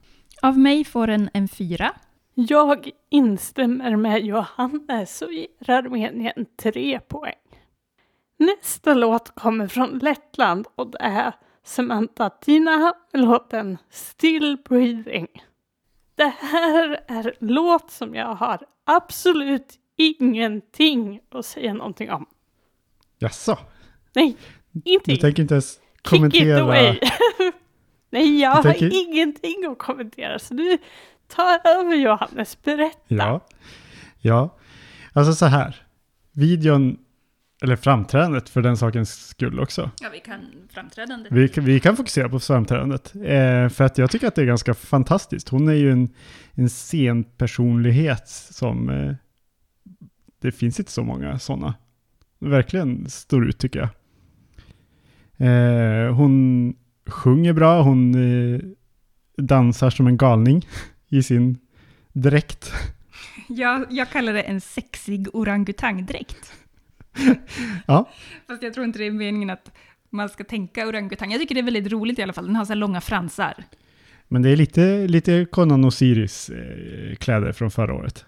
Av 0.42 0.58
mig 0.58 0.84
får 0.84 1.06
den 1.06 1.30
en 1.32 1.48
fyra. 1.48 1.92
Jag 2.34 2.90
instämmer 3.10 3.96
med 3.96 4.24
Johannes 4.24 5.22
och 5.22 5.32
ger 5.32 5.70
Armenien 5.70 6.46
tre 6.62 7.00
poäng. 7.00 7.34
Nästa 8.36 8.94
låt 8.94 9.34
kommer 9.34 9.66
från 9.68 9.98
Lettland 9.98 10.66
och 10.76 10.90
det 10.90 10.98
är 11.00 11.32
Samantha 11.64 12.30
Tina 12.30 12.94
med 13.12 13.22
låten 13.24 13.78
Still 13.90 14.58
Breathing. 14.68 15.26
Det 16.14 16.32
här 16.40 17.00
är 17.08 17.26
en 17.26 17.32
låt 17.54 17.90
som 17.90 18.14
jag 18.14 18.34
har 18.34 18.58
absolut 18.84 19.78
ingenting 19.96 21.20
att 21.30 21.46
säga 21.46 21.74
någonting 21.74 22.10
om. 22.10 22.26
Jaså? 23.18 23.58
Nej, 24.14 24.36
Du 24.70 24.80
ingenting. 24.84 25.18
tänker 25.18 25.42
inte 25.42 25.54
ens 25.54 25.74
Kick 25.74 25.80
it 26.04 26.10
kommentera? 26.10 26.62
away. 26.62 26.98
Nej, 28.10 28.40
jag 28.40 28.50
har 28.50 28.62
tänker- 28.62 29.08
ingenting 29.08 29.64
att 29.66 29.78
kommentera. 29.78 30.38
Så 30.38 30.54
du, 30.54 30.78
ta 31.28 31.58
över 31.64 31.94
Johannes, 31.96 32.62
berätta. 32.62 32.98
Ja. 33.08 33.40
Ja. 34.20 34.56
Alltså 35.12 35.32
så 35.32 35.46
här. 35.46 35.86
Videon 36.32 36.98
Eller 37.62 37.76
framträdandet 37.76 38.48
för 38.48 38.62
den 38.62 38.76
sakens 38.76 39.26
skull 39.28 39.60
också. 39.60 39.90
Ja, 40.00 40.08
vi 40.12 40.20
kan 40.20 40.40
framträdande. 40.70 41.28
Vi, 41.32 41.48
kan- 41.48 41.64
vi 41.64 41.80
kan 41.80 41.96
fokusera 41.96 42.28
på 42.28 42.40
framträdandet. 42.40 43.14
Eh, 43.14 43.68
för 43.68 43.82
att 43.82 43.98
jag 43.98 44.10
tycker 44.10 44.26
att 44.28 44.34
det 44.34 44.42
är 44.42 44.46
ganska 44.46 44.74
fantastiskt. 44.74 45.48
Hon 45.48 45.68
är 45.68 45.72
ju 45.72 45.92
en, 45.92 46.08
en 46.52 46.68
scenpersonlighet 46.68 48.28
som... 48.28 48.88
Eh, 48.90 49.14
det 50.40 50.52
finns 50.52 50.78
inte 50.78 50.92
så 50.92 51.02
många 51.04 51.38
sådana. 51.38 51.74
Verkligen 52.38 53.10
står 53.10 53.46
ut 53.48 53.58
tycker 53.58 53.78
jag. 53.78 53.88
Eh, 55.36 56.14
hon 56.14 56.74
sjunger 57.06 57.52
bra, 57.52 57.82
hon 57.82 58.14
eh, 58.54 58.60
dansar 59.36 59.90
som 59.90 60.06
en 60.06 60.16
galning 60.16 60.66
i 61.08 61.22
sin 61.22 61.58
dräkt. 62.12 62.72
Jag, 63.48 63.86
jag 63.90 64.10
kallar 64.10 64.32
det 64.32 64.42
en 64.42 64.60
sexig 64.60 65.28
orangutangdräkt. 65.32 66.52
Ja. 67.86 68.08
Fast 68.46 68.62
jag 68.62 68.74
tror 68.74 68.86
inte 68.86 68.98
det 68.98 69.06
är 69.06 69.10
meningen 69.10 69.50
att 69.50 69.72
man 70.10 70.28
ska 70.28 70.44
tänka 70.44 70.86
orangutang. 70.86 71.32
Jag 71.32 71.40
tycker 71.40 71.54
det 71.54 71.60
är 71.60 71.64
väldigt 71.64 71.92
roligt 71.92 72.18
i 72.18 72.22
alla 72.22 72.32
fall. 72.32 72.46
Den 72.46 72.56
har 72.56 72.64
så 72.64 72.72
här 72.72 72.78
långa 72.78 73.00
fransar. 73.00 73.54
Men 74.28 74.42
det 74.42 74.50
är 74.50 74.56
lite, 74.56 75.08
lite 75.08 75.44
Conan 75.44 75.84
Osiris 75.84 76.50
eh, 76.50 77.16
kläder 77.16 77.52
från 77.52 77.70
förra 77.70 77.94
året. 77.94 78.26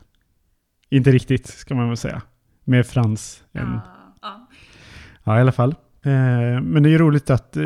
Inte 0.90 1.10
riktigt, 1.10 1.46
ska 1.46 1.74
man 1.74 1.88
väl 1.88 1.96
säga. 1.96 2.22
Mer 2.64 2.82
frans 2.82 3.44
än... 3.52 3.80
ja. 4.22 4.48
Ja, 5.24 5.38
i 5.38 5.40
alla 5.40 5.52
fall. 5.52 5.74
Eh, 6.04 6.60
men 6.62 6.82
det 6.82 6.88
är 6.88 6.90
ju 6.90 6.98
roligt 6.98 7.30
att 7.30 7.56
eh, 7.56 7.62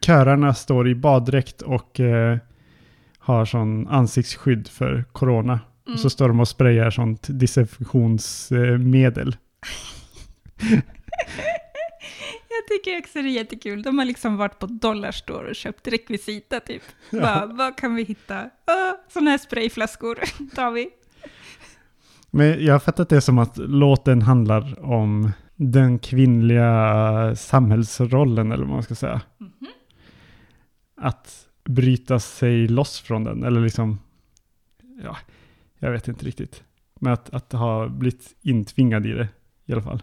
körarna 0.00 0.54
står 0.54 0.88
i 0.88 0.94
baddräkt 0.94 1.62
och 1.62 2.00
eh, 2.00 2.38
har 3.18 3.44
sån 3.44 3.88
ansiktsskydd 3.88 4.68
för 4.68 5.04
corona. 5.12 5.52
Mm. 5.52 5.94
Och 5.94 6.00
så 6.00 6.10
står 6.10 6.28
de 6.28 6.40
och 6.40 6.48
sprayar 6.48 6.90
sånt 6.90 7.26
desinfektionsmedel. 7.30 9.36
Jag 12.48 12.66
tycker 12.68 12.98
också 12.98 13.22
det 13.22 13.28
är 13.28 13.32
jättekul. 13.32 13.82
De 13.82 13.98
har 13.98 14.04
liksom 14.04 14.36
varit 14.36 14.58
på 14.58 14.66
Dollarstore 14.66 15.48
och 15.48 15.56
köpt 15.56 15.88
rekvisita 15.88 16.60
typ. 16.60 16.82
Bara, 17.10 17.46
vad 17.46 17.76
kan 17.76 17.94
vi 17.94 18.02
hitta? 18.02 18.50
Ah, 18.64 18.94
sådana 19.08 19.30
här 19.30 19.38
sprayflaskor 19.38 20.18
tar 20.54 20.70
vi. 20.70 20.90
Men 22.30 22.64
jag 22.64 22.74
har 22.74 22.80
fattat 22.80 23.08
det 23.08 23.20
som 23.20 23.38
att 23.38 23.56
låten 23.56 24.22
handlar 24.22 24.84
om 24.84 25.30
den 25.56 25.98
kvinnliga 25.98 27.36
samhällsrollen, 27.36 28.52
eller 28.52 28.64
vad 28.64 28.74
man 28.74 28.82
ska 28.82 28.94
säga. 28.94 29.20
Mhm. 29.38 29.52
Att 30.96 31.46
bryta 31.64 32.20
sig 32.20 32.68
loss 32.68 33.00
från 33.00 33.24
den, 33.24 33.44
eller 33.44 33.60
liksom, 33.60 33.98
ja, 35.02 35.16
jag 35.78 35.90
vet 35.92 36.08
inte 36.08 36.24
riktigt. 36.24 36.64
Men 37.00 37.12
att, 37.12 37.30
att 37.34 37.52
ha 37.52 37.88
blivit 37.88 38.36
intvingad 38.42 39.06
i 39.06 39.12
det, 39.12 39.28
i 39.66 39.72
alla 39.72 39.82
fall. 39.82 40.02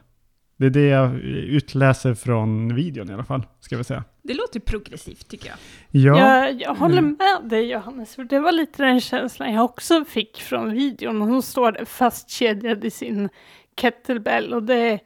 Det 0.57 0.65
är 0.65 0.69
det 0.69 0.87
jag 0.87 1.15
utläser 1.23 2.13
från 2.13 2.75
videon 2.75 3.09
i 3.09 3.13
alla 3.13 3.23
fall, 3.23 3.45
ska 3.59 3.77
vi 3.77 3.83
säga. 3.83 4.03
Det 4.21 4.33
låter 4.33 4.59
progressivt 4.59 5.27
tycker 5.27 5.47
jag. 5.49 5.57
Ja, 5.91 6.19
Jag, 6.19 6.61
jag 6.61 6.75
håller 6.75 6.97
Mm. 6.97 7.17
med 7.19 7.49
dig 7.49 7.69
Johannes, 7.71 8.15
för 8.15 8.23
det 8.23 8.39
var 8.39 8.51
lite 8.51 8.83
den 8.83 9.01
känslan 9.01 9.53
jag 9.53 9.65
också 9.65 10.05
fick 10.05 10.41
från 10.41 10.71
videon. 10.73 11.21
Hon 11.21 11.41
står 11.41 11.71
där 11.71 11.85
fastkedjad 11.85 12.85
i 12.85 12.91
sin 12.91 13.29
kettlebell 13.75 14.53
och 14.53 14.63
det, 14.63 14.99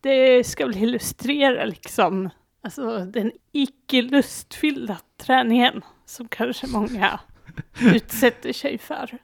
det 0.00 0.44
ska 0.46 0.66
väl 0.66 0.76
illustrera 0.76 1.64
liksom 1.64 2.30
alltså, 2.62 2.98
den 2.98 3.32
icke 3.52 4.02
lustfyllda 4.02 4.98
träningen 5.16 5.82
som 6.06 6.28
kanske 6.28 6.66
många 6.66 7.20
utsätter 7.80 8.52
sig 8.52 8.78
för. 8.78 9.18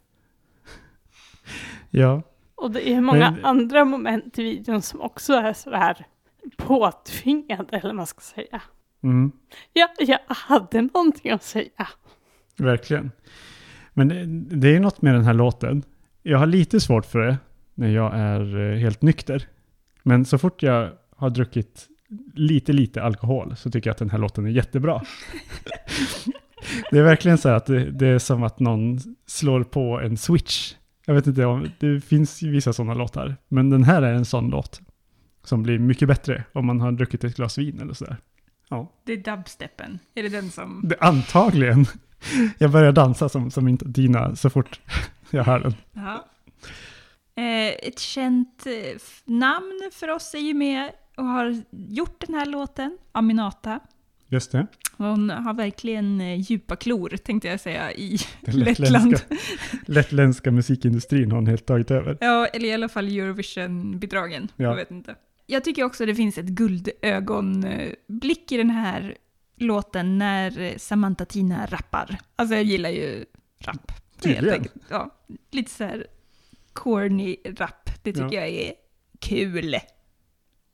ja. 1.91 2.23
Och 2.55 2.71
det 2.71 2.89
är 2.89 3.01
många 3.01 3.31
Men- 3.31 3.45
andra 3.45 3.85
moment 3.85 4.39
i 4.39 4.43
videon 4.43 4.83
som 4.83 5.01
också 5.01 5.33
är 5.33 5.53
sådär 5.53 6.07
påtvingade, 6.57 7.77
eller 7.77 7.89
vad 7.89 7.95
man 7.95 8.07
ska 8.07 8.21
säga. 8.21 8.63
Mm. 9.03 9.33
Ja, 9.73 9.89
jag 9.99 10.19
hade 10.29 10.83
någonting 10.83 11.31
att 11.31 11.43
säga. 11.43 11.89
Verkligen. 12.57 13.11
Men 13.93 14.09
det, 14.09 14.25
det 14.57 14.77
är 14.77 14.81
något 14.81 15.03
med 15.03 15.15
den 15.15 15.25
här 15.25 15.35
låten. 15.35 15.83
Jag 16.23 16.39
har 16.39 16.47
lite 16.47 16.81
svårt 16.81 17.07
för 17.07 17.19
det 17.19 17.37
när 17.75 17.89
jag 17.89 18.15
är 18.15 18.73
eh, 18.73 18.79
helt 18.79 19.03
nykter. 19.03 19.49
Men 20.03 20.25
så 20.25 20.39
fort 20.39 20.63
jag 20.63 20.91
har 21.17 21.31
druckit 21.31 21.89
lite, 22.35 22.73
lite 22.73 23.03
alkohol 23.03 23.57
så 23.57 23.71
tycker 23.71 23.91
jag 23.91 23.93
att 23.93 23.99
den 23.99 24.11
här 24.11 24.19
låten 24.19 24.47
är 24.47 24.51
jättebra. 24.51 25.03
det 26.91 26.99
är 26.99 27.03
verkligen 27.03 27.39
så 27.39 27.49
här 27.49 27.57
att 27.57 27.67
det, 27.67 27.91
det 27.91 28.07
är 28.07 28.19
som 28.19 28.43
att 28.43 28.61
någon 28.61 28.99
slår 29.27 29.65
på 29.65 30.01
en 30.01 30.17
switch. 30.17 30.75
Jag 31.07 31.15
vet 31.15 31.27
inte 31.27 31.45
om, 31.45 31.71
det 31.79 32.01
finns 32.01 32.43
vissa 32.43 32.73
sådana 32.73 32.95
låtar. 32.95 33.37
Men 33.49 33.71
den 33.71 33.85
här 33.85 34.03
är 34.03 34.13
en 34.13 34.25
sån 34.25 34.51
låt 34.51 34.81
som 35.45 35.63
blir 35.63 35.79
mycket 35.79 36.09
bättre 36.09 36.45
om 36.53 36.67
man 36.67 36.81
har 36.81 36.93
druckit 36.93 37.25
ett 37.25 37.37
glas 37.37 37.59
vin 37.59 37.81
eller 37.81 37.95
sådär. 37.95 38.17
Ja. 38.69 38.93
Det 39.05 39.13
är 39.13 39.37
dubstepen. 39.37 39.99
Är 40.15 40.23
det 40.23 40.29
den 40.29 40.51
som... 40.51 40.81
Det, 40.85 40.97
antagligen. 41.01 41.87
Jag 42.59 42.71
börjar 42.71 42.93
dansa 42.93 43.29
som, 43.29 43.51
som 43.51 43.69
inte 43.69 43.85
Dina 43.85 44.37
så 44.37 44.51
fort 44.51 44.81
jag 45.31 45.45
hör 45.45 45.59
den. 45.61 45.75
Ja. 45.93 46.25
Eh, 47.37 47.89
ett 47.89 47.99
känt 47.99 48.67
eh, 48.67 49.01
namn 49.25 49.91
för 49.93 50.11
oss 50.11 50.35
är 50.35 50.39
ju 50.39 50.55
med 50.55 50.91
och 51.17 51.25
har 51.25 51.63
gjort 51.71 52.27
den 52.27 52.35
här 52.35 52.47
låten, 52.47 52.99
Aminata. 53.13 53.81
Just 54.29 54.53
det. 54.53 54.67
Hon 54.97 55.31
har 55.31 55.55
verkligen 55.55 56.21
eh, 56.21 56.41
djupa 56.41 56.77
klor, 56.77 57.09
tänkte 57.09 57.49
jag 57.49 57.61
säga, 57.61 57.93
i 57.93 58.19
Den 58.41 58.59
Lettland. 58.59 58.79
lettländska, 59.11 59.37
lettländska 59.87 60.51
musikindustrin 60.51 61.31
har 61.31 61.39
hon 61.39 61.47
helt 61.47 61.67
tagit 61.67 61.91
över. 61.91 62.19
Ja, 62.21 62.47
eller 62.47 62.69
i 62.69 62.73
alla 62.73 62.89
fall 62.89 63.09
Eurovision-bidragen. 63.09 64.49
Ja. 64.57 64.65
Jag 64.65 64.77
vet 64.77 64.91
inte. 64.91 65.15
Jag 65.47 65.65
tycker 65.65 65.85
också 65.85 66.07
det 66.07 66.15
finns 66.15 66.39
ett 66.39 66.47
guldögonblick 66.47 68.53
i 68.53 68.57
den 68.57 68.71
här 68.71 69.17
låten 69.57 70.19
när 70.19 70.79
Samantha 70.79 71.25
Tina 71.25 71.67
rappar. 71.67 72.19
Alltså 72.37 72.55
jag 72.55 72.65
gillar 72.65 72.91
ju 72.91 73.25
rap. 73.61 73.93
helt 73.93 74.21
Tydligen. 74.21 74.65
Ja, 74.91 75.11
lite 75.51 75.71
så 75.71 75.85
här 75.85 76.07
corny 76.73 77.37
rap. 77.59 77.91
Det 78.03 78.13
tycker 78.13 78.27
Ja. 78.33 78.41
jag 78.41 78.49
är 78.49 78.73
kul. 79.19 79.77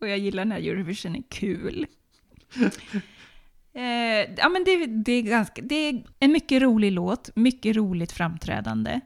Och 0.01 0.09
jag 0.09 0.19
gillar 0.19 0.45
när 0.45 0.57
Eurovision 0.59 1.17
är 1.17 1.23
kul. 1.29 1.87
eh, 3.75 4.35
ja 4.37 4.49
men 4.49 4.65
det, 4.65 4.87
det, 4.87 5.13
är 5.13 5.23
ganska, 5.23 5.63
det 5.63 5.75
är 5.75 6.03
en 6.19 6.33
mycket 6.33 6.63
rolig 6.63 6.93
låt, 6.93 7.31
mycket 7.37 7.77
roligt 7.77 8.13
framträdande. 8.13 9.01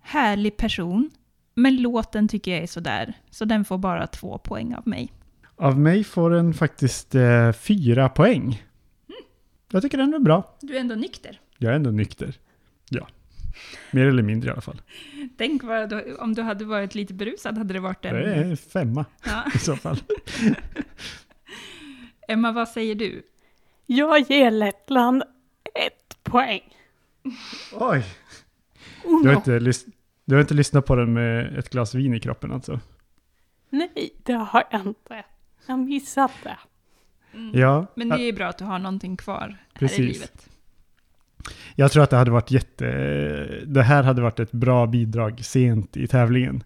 Härlig 0.00 0.56
person. 0.56 1.10
Men 1.54 1.76
låten 1.76 2.28
tycker 2.28 2.50
jag 2.50 2.62
är 2.62 2.66
sådär, 2.66 3.14
så 3.30 3.44
den 3.44 3.64
får 3.64 3.78
bara 3.78 4.06
två 4.06 4.38
poäng 4.38 4.74
av 4.74 4.88
mig. 4.88 5.12
Av 5.56 5.78
mig 5.78 6.04
får 6.04 6.30
den 6.30 6.54
faktiskt 6.54 7.14
eh, 7.14 7.52
fyra 7.52 8.08
poäng. 8.08 8.62
Jag 9.72 9.82
tycker 9.82 9.98
den 9.98 10.14
är 10.14 10.18
bra. 10.18 10.56
Du 10.60 10.76
är 10.76 10.80
ändå 10.80 10.94
nykter. 10.94 11.40
Jag 11.58 11.72
är 11.72 11.76
ändå 11.76 11.90
nykter. 11.90 12.34
Ja. 12.90 13.08
Mer 13.90 14.06
eller 14.06 14.22
mindre 14.22 14.48
i 14.48 14.52
alla 14.52 14.60
fall. 14.60 14.82
Tänk 15.38 15.62
vad 15.62 15.90
du, 15.90 16.16
om 16.16 16.34
du 16.34 16.42
hade 16.42 16.64
varit 16.64 16.94
lite 16.94 17.14
berusad 17.14 17.58
hade 17.58 17.74
det 17.74 17.80
varit 17.80 18.04
en... 18.04 18.14
Det 18.14 18.34
är 18.34 18.56
femma 18.56 19.04
Ja. 19.24 19.44
i 19.54 19.58
så 19.58 19.76
fall. 19.76 19.98
Emma, 22.28 22.52
vad 22.52 22.68
säger 22.68 22.94
du? 22.94 23.22
Jag 23.92 24.20
ger 24.30 24.50
Lettland 24.50 25.22
ett 25.74 26.18
poäng. 26.22 26.76
Oj! 27.72 28.04
Du 29.22 29.28
har, 29.28 29.34
inte 29.36 29.58
lys- 29.58 29.92
du 30.24 30.34
har 30.34 30.40
inte 30.40 30.54
lyssnat 30.54 30.86
på 30.86 30.96
den 30.96 31.12
med 31.12 31.58
ett 31.58 31.70
glas 31.70 31.94
vin 31.94 32.14
i 32.14 32.20
kroppen 32.20 32.52
alltså? 32.52 32.80
Nej, 33.70 34.14
det 34.22 34.32
har 34.32 34.64
jag 34.70 34.80
inte. 34.80 35.24
Jag 35.66 35.78
missat 35.78 36.30
det. 36.42 36.58
Ja. 37.58 37.76
Mm. 37.76 37.86
Men 37.94 38.08
det 38.08 38.22
är 38.22 38.32
bra 38.32 38.46
att 38.46 38.58
du 38.58 38.64
har 38.64 38.78
någonting 38.78 39.16
kvar 39.16 39.40
här 39.40 39.66
i 39.74 39.78
Precis. 39.78 39.98
livet. 39.98 40.48
Jag 41.74 41.92
tror 41.92 42.02
att 42.02 42.10
det 42.10 42.16
hade 42.16 42.30
varit 42.30 42.50
jätte... 42.50 42.86
Det 43.66 43.82
här 43.82 44.02
hade 44.02 44.22
varit 44.22 44.40
ett 44.40 44.52
bra 44.52 44.86
bidrag 44.86 45.44
sent 45.44 45.96
i 45.96 46.06
tävlingen. 46.06 46.64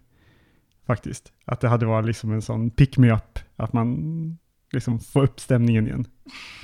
Faktiskt. 0.85 1.33
Att 1.45 1.59
det 1.59 1.67
hade 1.67 1.85
varit 1.85 2.05
liksom 2.05 2.31
en 2.31 2.41
sån 2.41 2.69
pick-me-up. 2.69 3.39
Att 3.55 3.73
man 3.73 4.37
liksom 4.75 4.99
får 4.99 5.23
upp 5.23 5.39
stämningen 5.39 5.87
igen. 5.87 6.05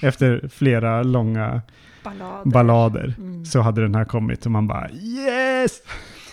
Efter 0.01 0.47
flera 0.47 1.03
långa 1.03 1.61
Ballader. 2.03 2.51
ballader 2.51 3.15
Mm. 3.17 3.45
så 3.45 3.61
hade 3.61 3.81
den 3.81 3.95
här 3.95 4.05
kommit 4.05 4.45
och 4.45 4.51
man 4.51 4.67
bara 4.67 4.89
yes! 4.91 5.81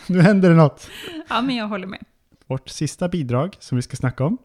Nu 0.07 0.21
händer 0.21 0.51
det 0.51 0.57
något. 0.57 0.91
Ja, 1.29 1.41
men 1.43 1.57
jag 1.57 1.69
håller 1.69 1.87
med. 1.87 2.05
Vårt 2.47 2.69
sista 2.69 3.09
bidrag 3.09 3.57
som 3.59 3.77
vi 3.77 3.83
ska 3.83 3.97
snacka 3.97 4.25
om 4.25 4.39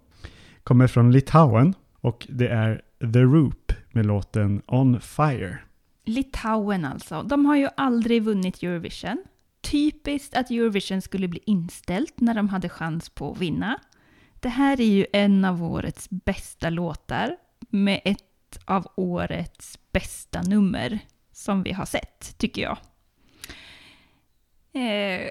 kommer 0.63 0.87
från 0.87 1.11
Litauen 1.11 1.73
och 2.01 2.27
det 2.29 2.47
är 2.47 2.81
The 3.13 3.19
Roop 3.19 3.71
med 3.91 4.05
låten 4.05 4.61
On 4.67 4.99
Fire. 5.01 5.57
Litauen 6.05 6.85
alltså. 6.85 7.23
De 7.23 7.45
har 7.45 7.55
ju 7.55 7.67
aldrig 7.77 8.23
vunnit 8.23 8.63
Eurovision. 8.63 9.23
Typiskt 9.61 10.37
att 10.37 10.51
Eurovision 10.51 11.01
skulle 11.01 11.27
bli 11.27 11.39
inställt 11.45 12.19
när 12.19 12.33
de 12.33 12.49
hade 12.49 12.69
chans 12.69 13.09
på 13.09 13.31
att 13.31 13.37
vinna. 13.37 13.79
Det 14.43 14.49
här 14.49 14.81
är 14.81 14.85
ju 14.85 15.05
en 15.13 15.45
av 15.45 15.63
årets 15.63 16.09
bästa 16.09 16.69
låtar 16.69 17.37
med 17.69 18.01
ett 18.05 18.59
av 18.65 18.87
årets 18.95 19.79
bästa 19.91 20.41
nummer 20.41 20.99
som 21.31 21.63
vi 21.63 21.71
har 21.71 21.85
sett, 21.85 22.37
tycker 22.37 22.61
jag. 22.61 22.77
Eh, 24.73 25.29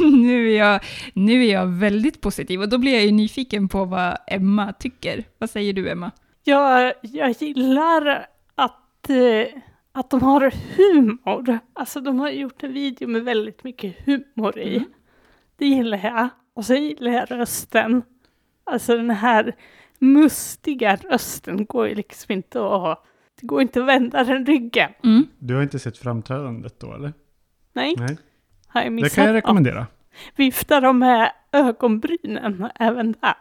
nu, 0.00 0.52
är 0.52 0.58
jag, 0.58 0.80
nu 1.14 1.44
är 1.44 1.52
jag 1.52 1.66
väldigt 1.66 2.20
positiv 2.20 2.60
och 2.60 2.68
då 2.68 2.78
blir 2.78 2.92
jag 2.92 3.04
ju 3.04 3.12
nyfiken 3.12 3.68
på 3.68 3.84
vad 3.84 4.16
Emma 4.26 4.72
tycker. 4.72 5.24
Vad 5.38 5.50
säger 5.50 5.72
du 5.72 5.90
Emma? 5.90 6.10
Jag, 6.44 6.92
jag 7.02 7.30
gillar 7.30 8.26
att, 8.54 9.10
eh, 9.10 9.60
att 9.92 10.10
de 10.10 10.22
har 10.22 10.54
humor. 10.76 11.58
Alltså 11.72 12.00
de 12.00 12.20
har 12.20 12.30
gjort 12.30 12.62
en 12.62 12.72
video 12.72 13.08
med 13.08 13.24
väldigt 13.24 13.64
mycket 13.64 14.06
humor 14.06 14.58
i. 14.58 14.76
Mm. 14.76 14.90
Det 15.56 15.66
gillar 15.66 16.00
jag. 16.04 16.28
Och 16.54 16.64
så 16.64 16.74
gillar 16.74 17.12
jag 17.12 17.30
rösten. 17.30 18.02
Alltså 18.64 18.96
den 18.96 19.10
här 19.10 19.54
mustiga 19.98 20.96
rösten 20.96 21.64
går 21.64 21.88
ju 21.88 21.94
liksom 21.94 22.32
inte 22.32 22.60
att... 22.66 23.04
Det 23.40 23.46
går 23.46 23.62
inte 23.62 23.80
att 23.80 23.86
vända 23.86 24.24
den 24.24 24.46
ryggen. 24.46 24.90
Mm. 25.04 25.26
Du 25.38 25.54
har 25.54 25.62
inte 25.62 25.78
sett 25.78 25.98
framträdandet 25.98 26.80
då 26.80 26.94
eller? 26.94 27.12
Nej, 27.72 27.94
Nej. 27.98 28.16
har 28.68 28.82
jag 28.82 28.92
missat? 28.92 29.10
Det 29.10 29.14
kan 29.14 29.24
jag 29.24 29.32
Ja. 29.32 29.36
rekommendera. 29.36 29.86
Viftar 30.36 30.80
de 30.80 30.98
med 30.98 31.32
ögonbrynen 31.52 32.68
även 32.74 33.14
där? 33.20 33.34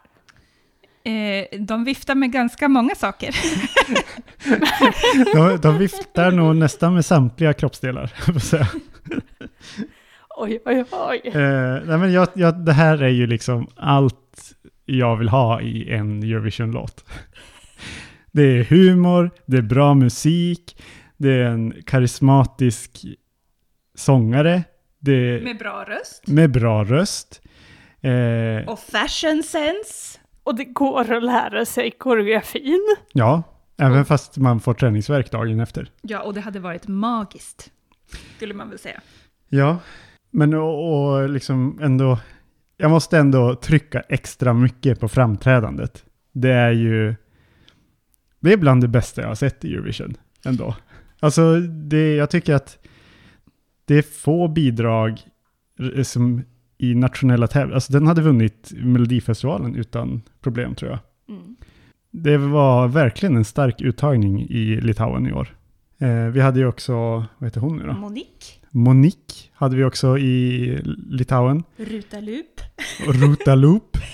Eh, 1.03 1.59
de 1.59 1.83
viftar 1.83 2.15
med 2.15 2.31
ganska 2.31 2.67
många 2.67 2.95
saker. 2.95 3.35
De, 5.33 5.57
de 5.61 5.77
viftar 5.77 6.31
nog 6.31 6.55
nästan 6.55 6.93
med 6.93 7.05
samtliga 7.05 7.53
kroppsdelar. 7.53 8.13
Oj, 10.37 10.61
oj, 10.65 10.85
oj. 10.91 11.21
Eh, 11.25 11.81
nej 11.85 11.97
men 11.97 12.11
jag, 12.13 12.27
jag, 12.33 12.65
det 12.65 12.73
här 12.73 13.03
är 13.03 13.07
ju 13.09 13.27
liksom 13.27 13.67
allt 13.75 14.53
jag 14.85 15.17
vill 15.17 15.29
ha 15.29 15.61
i 15.61 15.91
en 15.93 16.23
Eurovision-låt. 16.23 17.05
Det 18.31 18.41
är 18.43 18.63
humor, 18.63 19.31
det 19.45 19.57
är 19.57 19.61
bra 19.61 19.93
musik, 19.93 20.77
det 21.17 21.29
är 21.33 21.43
en 21.43 21.73
karismatisk 21.85 23.05
sångare, 23.95 24.63
det 24.99 25.11
är 25.13 25.41
Med 25.41 25.57
bra 25.57 25.85
röst. 25.87 26.27
med 26.27 26.51
bra 26.51 26.83
röst. 26.83 27.41
Eh, 28.01 28.69
Och 28.69 28.79
fashion 28.79 29.43
sense. 29.43 30.19
Och 30.43 30.55
det 30.55 30.63
går 30.65 31.13
att 31.13 31.23
lära 31.23 31.65
sig 31.65 31.91
koreografin. 31.91 32.95
ja, 33.13 33.43
även 33.77 34.05
fast 34.05 34.37
man 34.37 34.59
får 34.59 34.73
träningsvärk 34.73 35.31
dagen 35.31 35.59
efter. 35.59 35.91
Ja, 36.01 36.21
och 36.21 36.33
det 36.33 36.41
hade 36.41 36.59
varit 36.59 36.87
magiskt. 36.87 37.71
Skulle 38.37 38.53
man 38.53 38.69
väl 38.69 38.79
säga. 38.79 39.01
Ja, 39.49 39.77
men 40.31 40.53
och, 40.53 41.11
och 41.13 41.29
liksom 41.29 41.79
ändå, 41.81 42.19
jag 42.81 42.91
måste 42.91 43.17
ändå 43.17 43.55
trycka 43.55 43.99
extra 43.99 44.53
mycket 44.53 44.99
på 44.99 45.07
framträdandet. 45.07 46.05
Det 46.31 46.51
är 46.51 46.71
ju, 46.71 47.15
det 48.39 48.53
är 48.53 48.57
bland 48.57 48.81
det 48.81 48.87
bästa 48.87 49.21
jag 49.21 49.27
har 49.27 49.35
sett 49.35 49.65
i 49.65 49.73
Eurovision 49.73 50.17
ändå. 50.45 50.75
Alltså, 51.19 51.59
det, 51.59 52.15
jag 52.15 52.29
tycker 52.29 52.53
att 52.53 52.77
det 53.85 53.95
är 53.95 54.01
få 54.01 54.47
bidrag 54.47 55.21
som 56.03 56.41
i 56.77 56.95
nationella 56.95 57.47
tävlingar, 57.47 57.75
alltså 57.75 57.93
den 57.93 58.07
hade 58.07 58.21
vunnit 58.21 58.71
Melodifestivalen 58.75 59.75
utan 59.75 60.21
problem 60.41 60.75
tror 60.75 60.91
jag. 60.91 60.99
Mm. 61.35 61.55
Det 62.11 62.37
var 62.37 62.87
verkligen 62.87 63.35
en 63.35 63.45
stark 63.45 63.81
uttagning 63.81 64.41
i 64.41 64.81
Litauen 64.81 65.27
i 65.27 65.33
år. 65.33 65.55
Eh, 65.97 66.25
vi 66.25 66.41
hade 66.41 66.59
ju 66.59 66.67
också, 66.67 66.93
vad 67.37 67.47
heter 67.47 67.61
hon 67.61 67.77
nu 67.77 67.83
då? 67.87 67.93
Monique. 67.93 68.60
Monique 68.71 69.49
hade 69.53 69.75
vi 69.75 69.83
också 69.83 70.17
i 70.17 70.79
Litauen. 71.09 71.63
Rutalup. 71.77 72.61
Och 73.07 73.15
Ruta 73.15 73.55
Loop. 73.55 73.97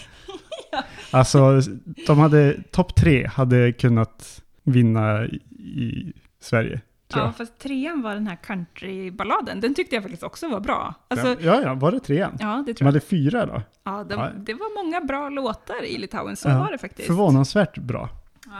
Alltså, 1.11 1.61
de 2.07 2.19
hade, 2.19 2.63
topp 2.71 2.95
tre 2.95 3.27
hade 3.27 3.71
kunnat 3.73 4.41
vinna 4.63 5.25
i, 5.25 6.13
Sverige. 6.39 6.81
Ja, 7.13 7.19
jag. 7.19 7.35
fast 7.37 7.59
trean 7.59 8.01
var 8.01 8.13
den 8.13 8.27
här 8.27 8.35
countryballaden. 8.35 9.59
Den 9.59 9.73
tyckte 9.75 9.95
jag 9.95 10.03
faktiskt 10.03 10.23
också 10.23 10.47
var 10.49 10.59
bra. 10.59 10.93
Alltså, 11.07 11.27
ja, 11.27 11.35
ja, 11.41 11.61
ja, 11.61 11.73
var 11.73 11.91
det 11.91 11.99
trean? 11.99 12.31
det 12.37 12.43
De 12.43 12.73
tror 12.73 12.75
jag. 12.77 12.85
hade 12.85 12.99
fyra 12.99 13.45
då. 13.45 13.61
Ja, 13.83 14.03
de, 14.09 14.13
Ja. 14.19 14.29
det 14.45 14.53
var 14.53 14.83
många 14.83 15.01
bra 15.01 15.29
låtar 15.29 15.85
i 15.85 15.97
Litauen, 15.97 16.35
så 16.35 16.49
Ja, 16.49 16.59
var 16.59 16.71
det 16.71 16.77
faktiskt. 16.77 17.07
Förvånansvärt 17.07 17.77
bra. 17.77 18.09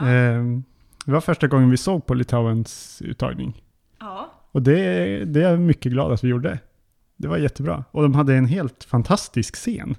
Ja. 0.00 0.06
Ehm, 0.08 0.64
det 1.04 1.12
var 1.12 1.20
första 1.20 1.46
gången 1.46 1.70
vi 1.70 1.76
såg 1.76 2.06
på 2.06 2.14
Litauens 2.14 3.02
uttagning. 3.04 3.62
ja. 4.00 4.34
Och 4.52 4.62
det, 4.62 4.74
det 5.24 5.42
är 5.42 5.50
jag 5.50 5.60
mycket 5.60 5.92
glad 5.92 6.12
att 6.12 6.24
vi 6.24 6.28
gjorde. 6.28 6.58
Det 7.16 7.28
var 7.28 7.36
jättebra. 7.36 7.84
Och 7.90 8.02
de 8.02 8.14
hade 8.14 8.34
en 8.34 8.46
helt 8.46 8.84
fantastisk 8.84 9.54
scen 9.56 9.96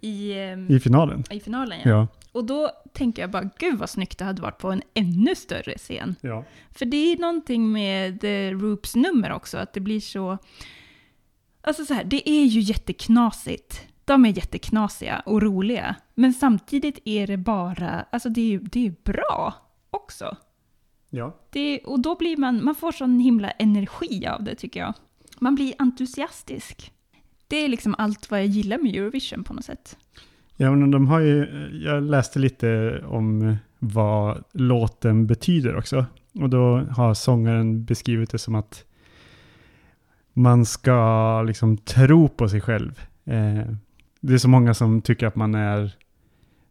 I, 0.00 0.32
ehm, 0.38 0.70
i 0.70 0.80
finalen. 0.80 1.24
i 1.30 1.40
finalen, 1.40 1.78
ja. 1.84 1.90
Ja. 1.90 2.06
Och 2.32 2.44
då 2.44 2.70
tänker 2.92 3.22
jag 3.22 3.30
bara, 3.30 3.50
gud 3.58 3.78
vad 3.78 3.90
snyggt 3.90 4.18
det 4.18 4.24
hade 4.24 4.42
varit 4.42 4.58
på 4.58 4.70
en 4.70 4.82
ännu 4.94 5.34
större 5.34 5.78
scen. 5.78 6.14
ja. 6.20 6.44
För 6.70 6.84
det 6.86 7.12
är 7.12 7.16
någonting 7.18 7.72
med 7.72 8.24
Roops 8.60 8.94
nummer 8.96 9.32
också, 9.32 9.58
att 9.58 9.72
det 9.72 9.80
blir 9.80 10.00
så... 10.00 10.38
Alltså 11.60 11.84
så 11.84 11.94
här, 11.94 12.04
det 12.04 12.30
är 12.30 12.44
ju 12.44 12.60
jätteknasigt. 12.60 13.80
De 14.04 14.24
är 14.24 14.28
jätteknasiga 14.28 15.22
och 15.26 15.42
roliga. 15.42 15.94
Men 16.14 16.32
samtidigt 16.32 16.98
är 17.04 17.26
det 17.26 17.36
bara, 17.36 18.06
alltså 18.12 18.28
det 18.28 18.40
är 18.40 18.46
ju 18.46 18.58
det 18.58 18.86
är 18.86 18.94
bra 19.04 19.54
också. 19.90 20.36
Ja. 21.14 21.36
Det, 21.50 21.78
och 21.78 22.00
då 22.00 22.16
blir 22.16 22.36
man, 22.36 22.64
man 22.64 22.74
får 22.74 22.92
sån 22.92 23.20
himla 23.20 23.50
energi 23.50 24.26
av 24.26 24.44
det 24.44 24.54
tycker 24.54 24.80
jag. 24.80 24.94
Man 25.38 25.54
blir 25.54 25.74
entusiastisk. 25.78 26.92
Det 27.48 27.56
är 27.56 27.68
liksom 27.68 27.94
allt 27.98 28.30
vad 28.30 28.40
jag 28.40 28.46
gillar 28.46 28.78
med 28.78 28.96
Eurovision 28.96 29.44
på 29.44 29.54
något 29.54 29.64
sätt. 29.64 29.96
Ja, 30.56 30.70
men 30.70 30.90
de 30.90 31.06
har 31.06 31.20
ju, 31.20 31.46
jag 31.84 32.02
läste 32.02 32.38
lite 32.38 33.00
om 33.06 33.56
vad 33.78 34.44
låten 34.52 35.26
betyder 35.26 35.76
också. 35.76 36.06
Och 36.34 36.50
då 36.50 36.86
har 36.90 37.14
sångaren 37.14 37.84
beskrivit 37.84 38.30
det 38.30 38.38
som 38.38 38.54
att 38.54 38.84
man 40.32 40.64
ska 40.64 41.42
liksom 41.42 41.76
tro 41.76 42.28
på 42.28 42.48
sig 42.48 42.60
själv. 42.60 43.00
Eh, 43.24 43.74
det 44.20 44.34
är 44.34 44.38
så 44.38 44.48
många 44.48 44.74
som 44.74 45.02
tycker 45.02 45.26
att 45.26 45.36
man 45.36 45.54
är 45.54 45.96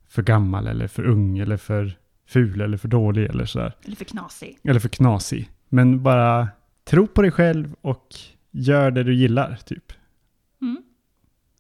för 0.08 0.22
gammal 0.22 0.68
eller 0.68 0.88
för 0.88 1.04
ung 1.04 1.38
eller 1.38 1.58
för 1.58 1.98
ful 2.32 2.62
eller 2.62 2.78
för 2.78 2.88
dålig 2.88 3.30
eller 3.30 3.46
sådär. 3.46 3.76
Eller 3.86 3.96
för 3.96 4.06
knasig. 4.06 4.60
Eller 4.64 4.80
för 4.80 4.90
knasig. 4.90 5.50
Men 5.70 6.04
bara 6.04 6.48
tro 6.84 7.08
på 7.08 7.22
dig 7.22 7.32
själv 7.32 7.76
och 7.82 8.16
gör 8.52 8.92
det 8.92 9.04
du 9.04 9.16
gillar, 9.16 9.60
typ. 9.66 9.94
Mm. 10.62 10.84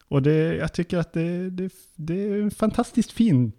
Och 0.07 0.21
det, 0.21 0.55
jag 0.55 0.73
tycker 0.73 0.97
att 0.97 1.13
det, 1.13 1.49
det, 1.49 1.73
det 1.95 2.23
är 2.23 2.41
en 2.41 2.51
fantastiskt 2.51 3.11
fin 3.11 3.51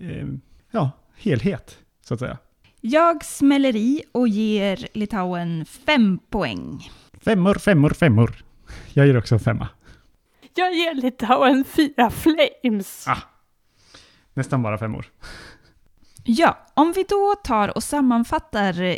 eh, 0.00 0.26
ja, 0.70 0.90
helhet, 1.16 1.78
så 2.00 2.14
att 2.14 2.20
säga. 2.20 2.38
Jag 2.80 3.24
smäller 3.24 3.76
i 3.76 4.02
och 4.12 4.28
ger 4.28 4.88
Litauen 4.92 5.64
fem 5.64 6.18
poäng. 6.30 6.90
Femmor, 7.20 7.54
femmor, 7.54 7.90
femmor. 7.90 8.44
Jag 8.92 9.06
ger 9.06 9.16
också 9.16 9.34
en 9.34 9.40
femma. 9.40 9.68
Jag 10.54 10.74
ger 10.74 10.94
Litauen 10.94 11.64
fyra 11.64 12.10
flames. 12.10 13.08
Ah. 13.08 13.18
Nästan 14.34 14.62
bara 14.62 14.78
femmor. 14.78 15.06
Ja, 16.30 16.58
om 16.74 16.92
vi 16.92 17.04
då 17.08 17.34
tar 17.44 17.76
och 17.76 17.82
sammanfattar 17.82 18.82
eh, 18.82 18.96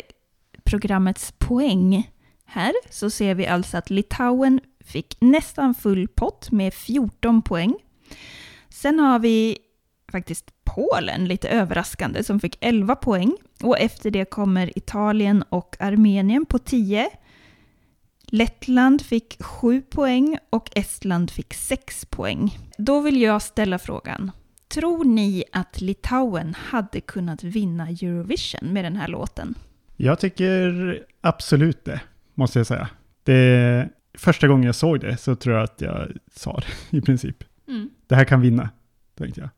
programmets 0.63 1.33
poäng 1.37 2.11
här 2.45 2.73
så 2.89 3.09
ser 3.09 3.35
vi 3.35 3.47
alltså 3.47 3.77
att 3.77 3.89
Litauen 3.89 4.59
fick 4.79 5.17
nästan 5.21 5.73
full 5.73 6.07
pott 6.07 6.51
med 6.51 6.73
14 6.73 7.41
poäng. 7.41 7.75
Sen 8.69 8.99
har 8.99 9.19
vi 9.19 9.57
faktiskt 10.11 10.51
Polen, 10.63 11.27
lite 11.27 11.49
överraskande, 11.49 12.23
som 12.23 12.39
fick 12.39 12.57
11 12.61 12.95
poäng. 12.95 13.35
Och 13.63 13.79
efter 13.79 14.11
det 14.11 14.25
kommer 14.25 14.77
Italien 14.77 15.43
och 15.49 15.75
Armenien 15.79 16.45
på 16.45 16.59
10. 16.59 17.09
Lettland 18.27 19.01
fick 19.01 19.43
7 19.43 19.81
poäng 19.81 20.37
och 20.49 20.69
Estland 20.75 21.31
fick 21.31 21.53
6 21.53 22.05
poäng. 22.05 22.57
Då 22.77 22.99
vill 22.99 23.21
jag 23.21 23.41
ställa 23.41 23.79
frågan. 23.79 24.31
Tror 24.71 25.03
ni 25.03 25.43
att 25.51 25.81
Litauen 25.81 26.53
hade 26.53 27.01
kunnat 27.01 27.43
vinna 27.43 27.87
Eurovision 27.87 28.73
med 28.73 28.85
den 28.85 28.95
här 28.95 29.07
låten? 29.07 29.55
Jag 29.97 30.19
tycker 30.19 31.03
absolut 31.21 31.85
det, 31.85 32.01
måste 32.33 32.59
jag 32.59 32.67
säga. 32.67 32.89
Det, 33.23 33.89
första 34.13 34.47
gången 34.47 34.65
jag 34.65 34.75
såg 34.75 34.99
det 34.99 35.17
så 35.17 35.35
tror 35.35 35.55
jag 35.55 35.63
att 35.63 35.81
jag 35.81 36.11
sa 36.33 36.59
det 36.59 36.97
i 36.97 37.01
princip. 37.01 37.43
Det 38.07 38.15
här 38.15 38.25
kan 38.25 38.41
vinna, 38.41 38.69
tänkte 39.15 39.41
jag. 39.41 39.49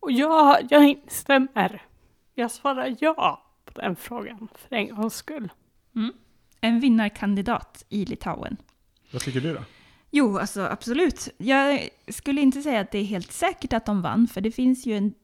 Och 0.00 0.12
jag, 0.12 0.56
jag 0.70 0.88
instämmer. 0.88 1.82
Jag 2.34 2.50
svarar 2.50 2.96
ja 3.00 3.42
på 3.64 3.80
den 3.80 3.96
frågan 3.96 4.48
för 4.54 4.76
en 4.76 4.94
gångs 4.94 5.14
skull. 5.14 5.48
En 6.60 6.80
vinnarkandidat 6.80 7.84
i 7.88 8.04
Litauen. 8.04 8.56
Vad 9.12 9.22
tycker 9.22 9.40
du 9.40 9.54
då? 9.54 9.60
Jo, 10.14 10.38
alltså 10.38 10.60
absolut. 10.60 11.28
Jag 11.38 11.88
skulle 12.08 12.40
inte 12.40 12.62
säga 12.62 12.80
att 12.80 12.90
det 12.90 12.98
är 12.98 13.04
helt 13.04 13.32
säkert 13.32 13.72
att 13.72 13.86
de 13.86 14.02
vann, 14.02 14.28
för 14.28 14.40
det 14.40 14.50
finns 14.50 14.86
ju 14.86 14.96
en, 14.96 15.14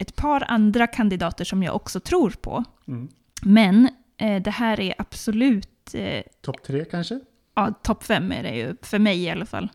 ett 0.00 0.16
par 0.16 0.44
andra 0.50 0.86
kandidater 0.86 1.44
som 1.44 1.62
jag 1.62 1.76
också 1.76 2.00
tror 2.00 2.30
på. 2.30 2.64
Mm. 2.88 3.08
Men 3.42 3.88
eh, 4.16 4.42
det 4.42 4.50
här 4.50 4.80
är 4.80 4.94
absolut 4.98 5.94
eh, 5.94 6.22
Topp 6.40 6.62
tre 6.62 6.84
kanske? 6.84 7.20
ja, 7.54 7.72
topp 7.82 8.04
fem 8.04 8.32
är 8.32 8.42
det 8.42 8.56
ju, 8.56 8.76
för 8.82 8.98
mig 8.98 9.22
i 9.22 9.30
alla 9.30 9.46
fall. 9.46 9.68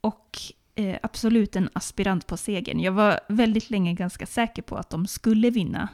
Och 0.00 0.38
eh, 0.74 0.96
absolut 1.02 1.56
en 1.56 1.68
aspirant 1.72 2.26
på 2.26 2.36
segern. 2.36 2.80
Jag 2.80 2.92
var 2.92 3.20
väldigt 3.28 3.70
länge 3.70 3.94
ganska 3.94 4.26
säker 4.26 4.62
på 4.62 4.76
att 4.76 4.90
de 4.90 5.06
skulle 5.06 5.50
vinna. 5.50 5.88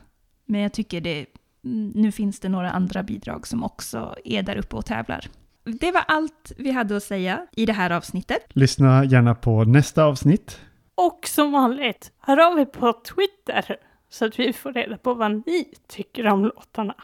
Men 0.44 0.60
jag 0.60 0.72
tycker 0.72 1.00
det, 1.00 1.26
mm, 1.64 1.92
nu 1.94 2.12
finns 2.12 2.40
det 2.40 2.48
några 2.48 2.70
andra 2.70 3.02
bidrag 3.02 3.46
som 3.46 3.64
också 3.64 4.16
är 4.24 4.42
där 4.42 4.56
uppe 4.56 4.76
och 4.76 4.86
tävlar. 4.86 5.28
Det 5.66 5.92
var 5.92 6.04
allt 6.08 6.52
vi 6.56 6.70
hade 6.70 6.96
att 6.96 7.02
säga 7.02 7.46
i 7.52 7.66
det 7.66 7.72
här 7.72 7.90
avsnittet. 7.90 8.46
Lyssna 8.48 9.04
gärna 9.04 9.34
på 9.34 9.64
nästa 9.64 10.04
avsnitt. 10.04 10.60
Och 10.94 11.26
som 11.26 11.52
vanligt, 11.52 12.12
hör 12.20 12.46
av 12.52 12.58
er 12.58 12.64
på 12.64 12.92
Twitter 12.92 13.76
så 14.08 14.24
att 14.24 14.38
vi 14.38 14.52
får 14.52 14.72
reda 14.72 14.98
på 14.98 15.14
vad 15.14 15.42
ni 15.46 15.74
tycker 15.88 16.26
om 16.26 16.44
låtarna. 16.44 16.94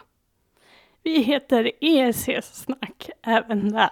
Vi 1.03 1.21
heter 1.21 1.71
ESC 1.81 2.29
Snack 2.41 3.09
även 3.21 3.71
där. 3.71 3.91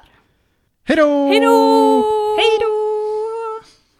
Hej 0.84 0.97
då! 0.97 1.27
Hej 1.27 1.39
då! 1.39 2.03
Hej 2.38 2.60
då! 2.62 2.90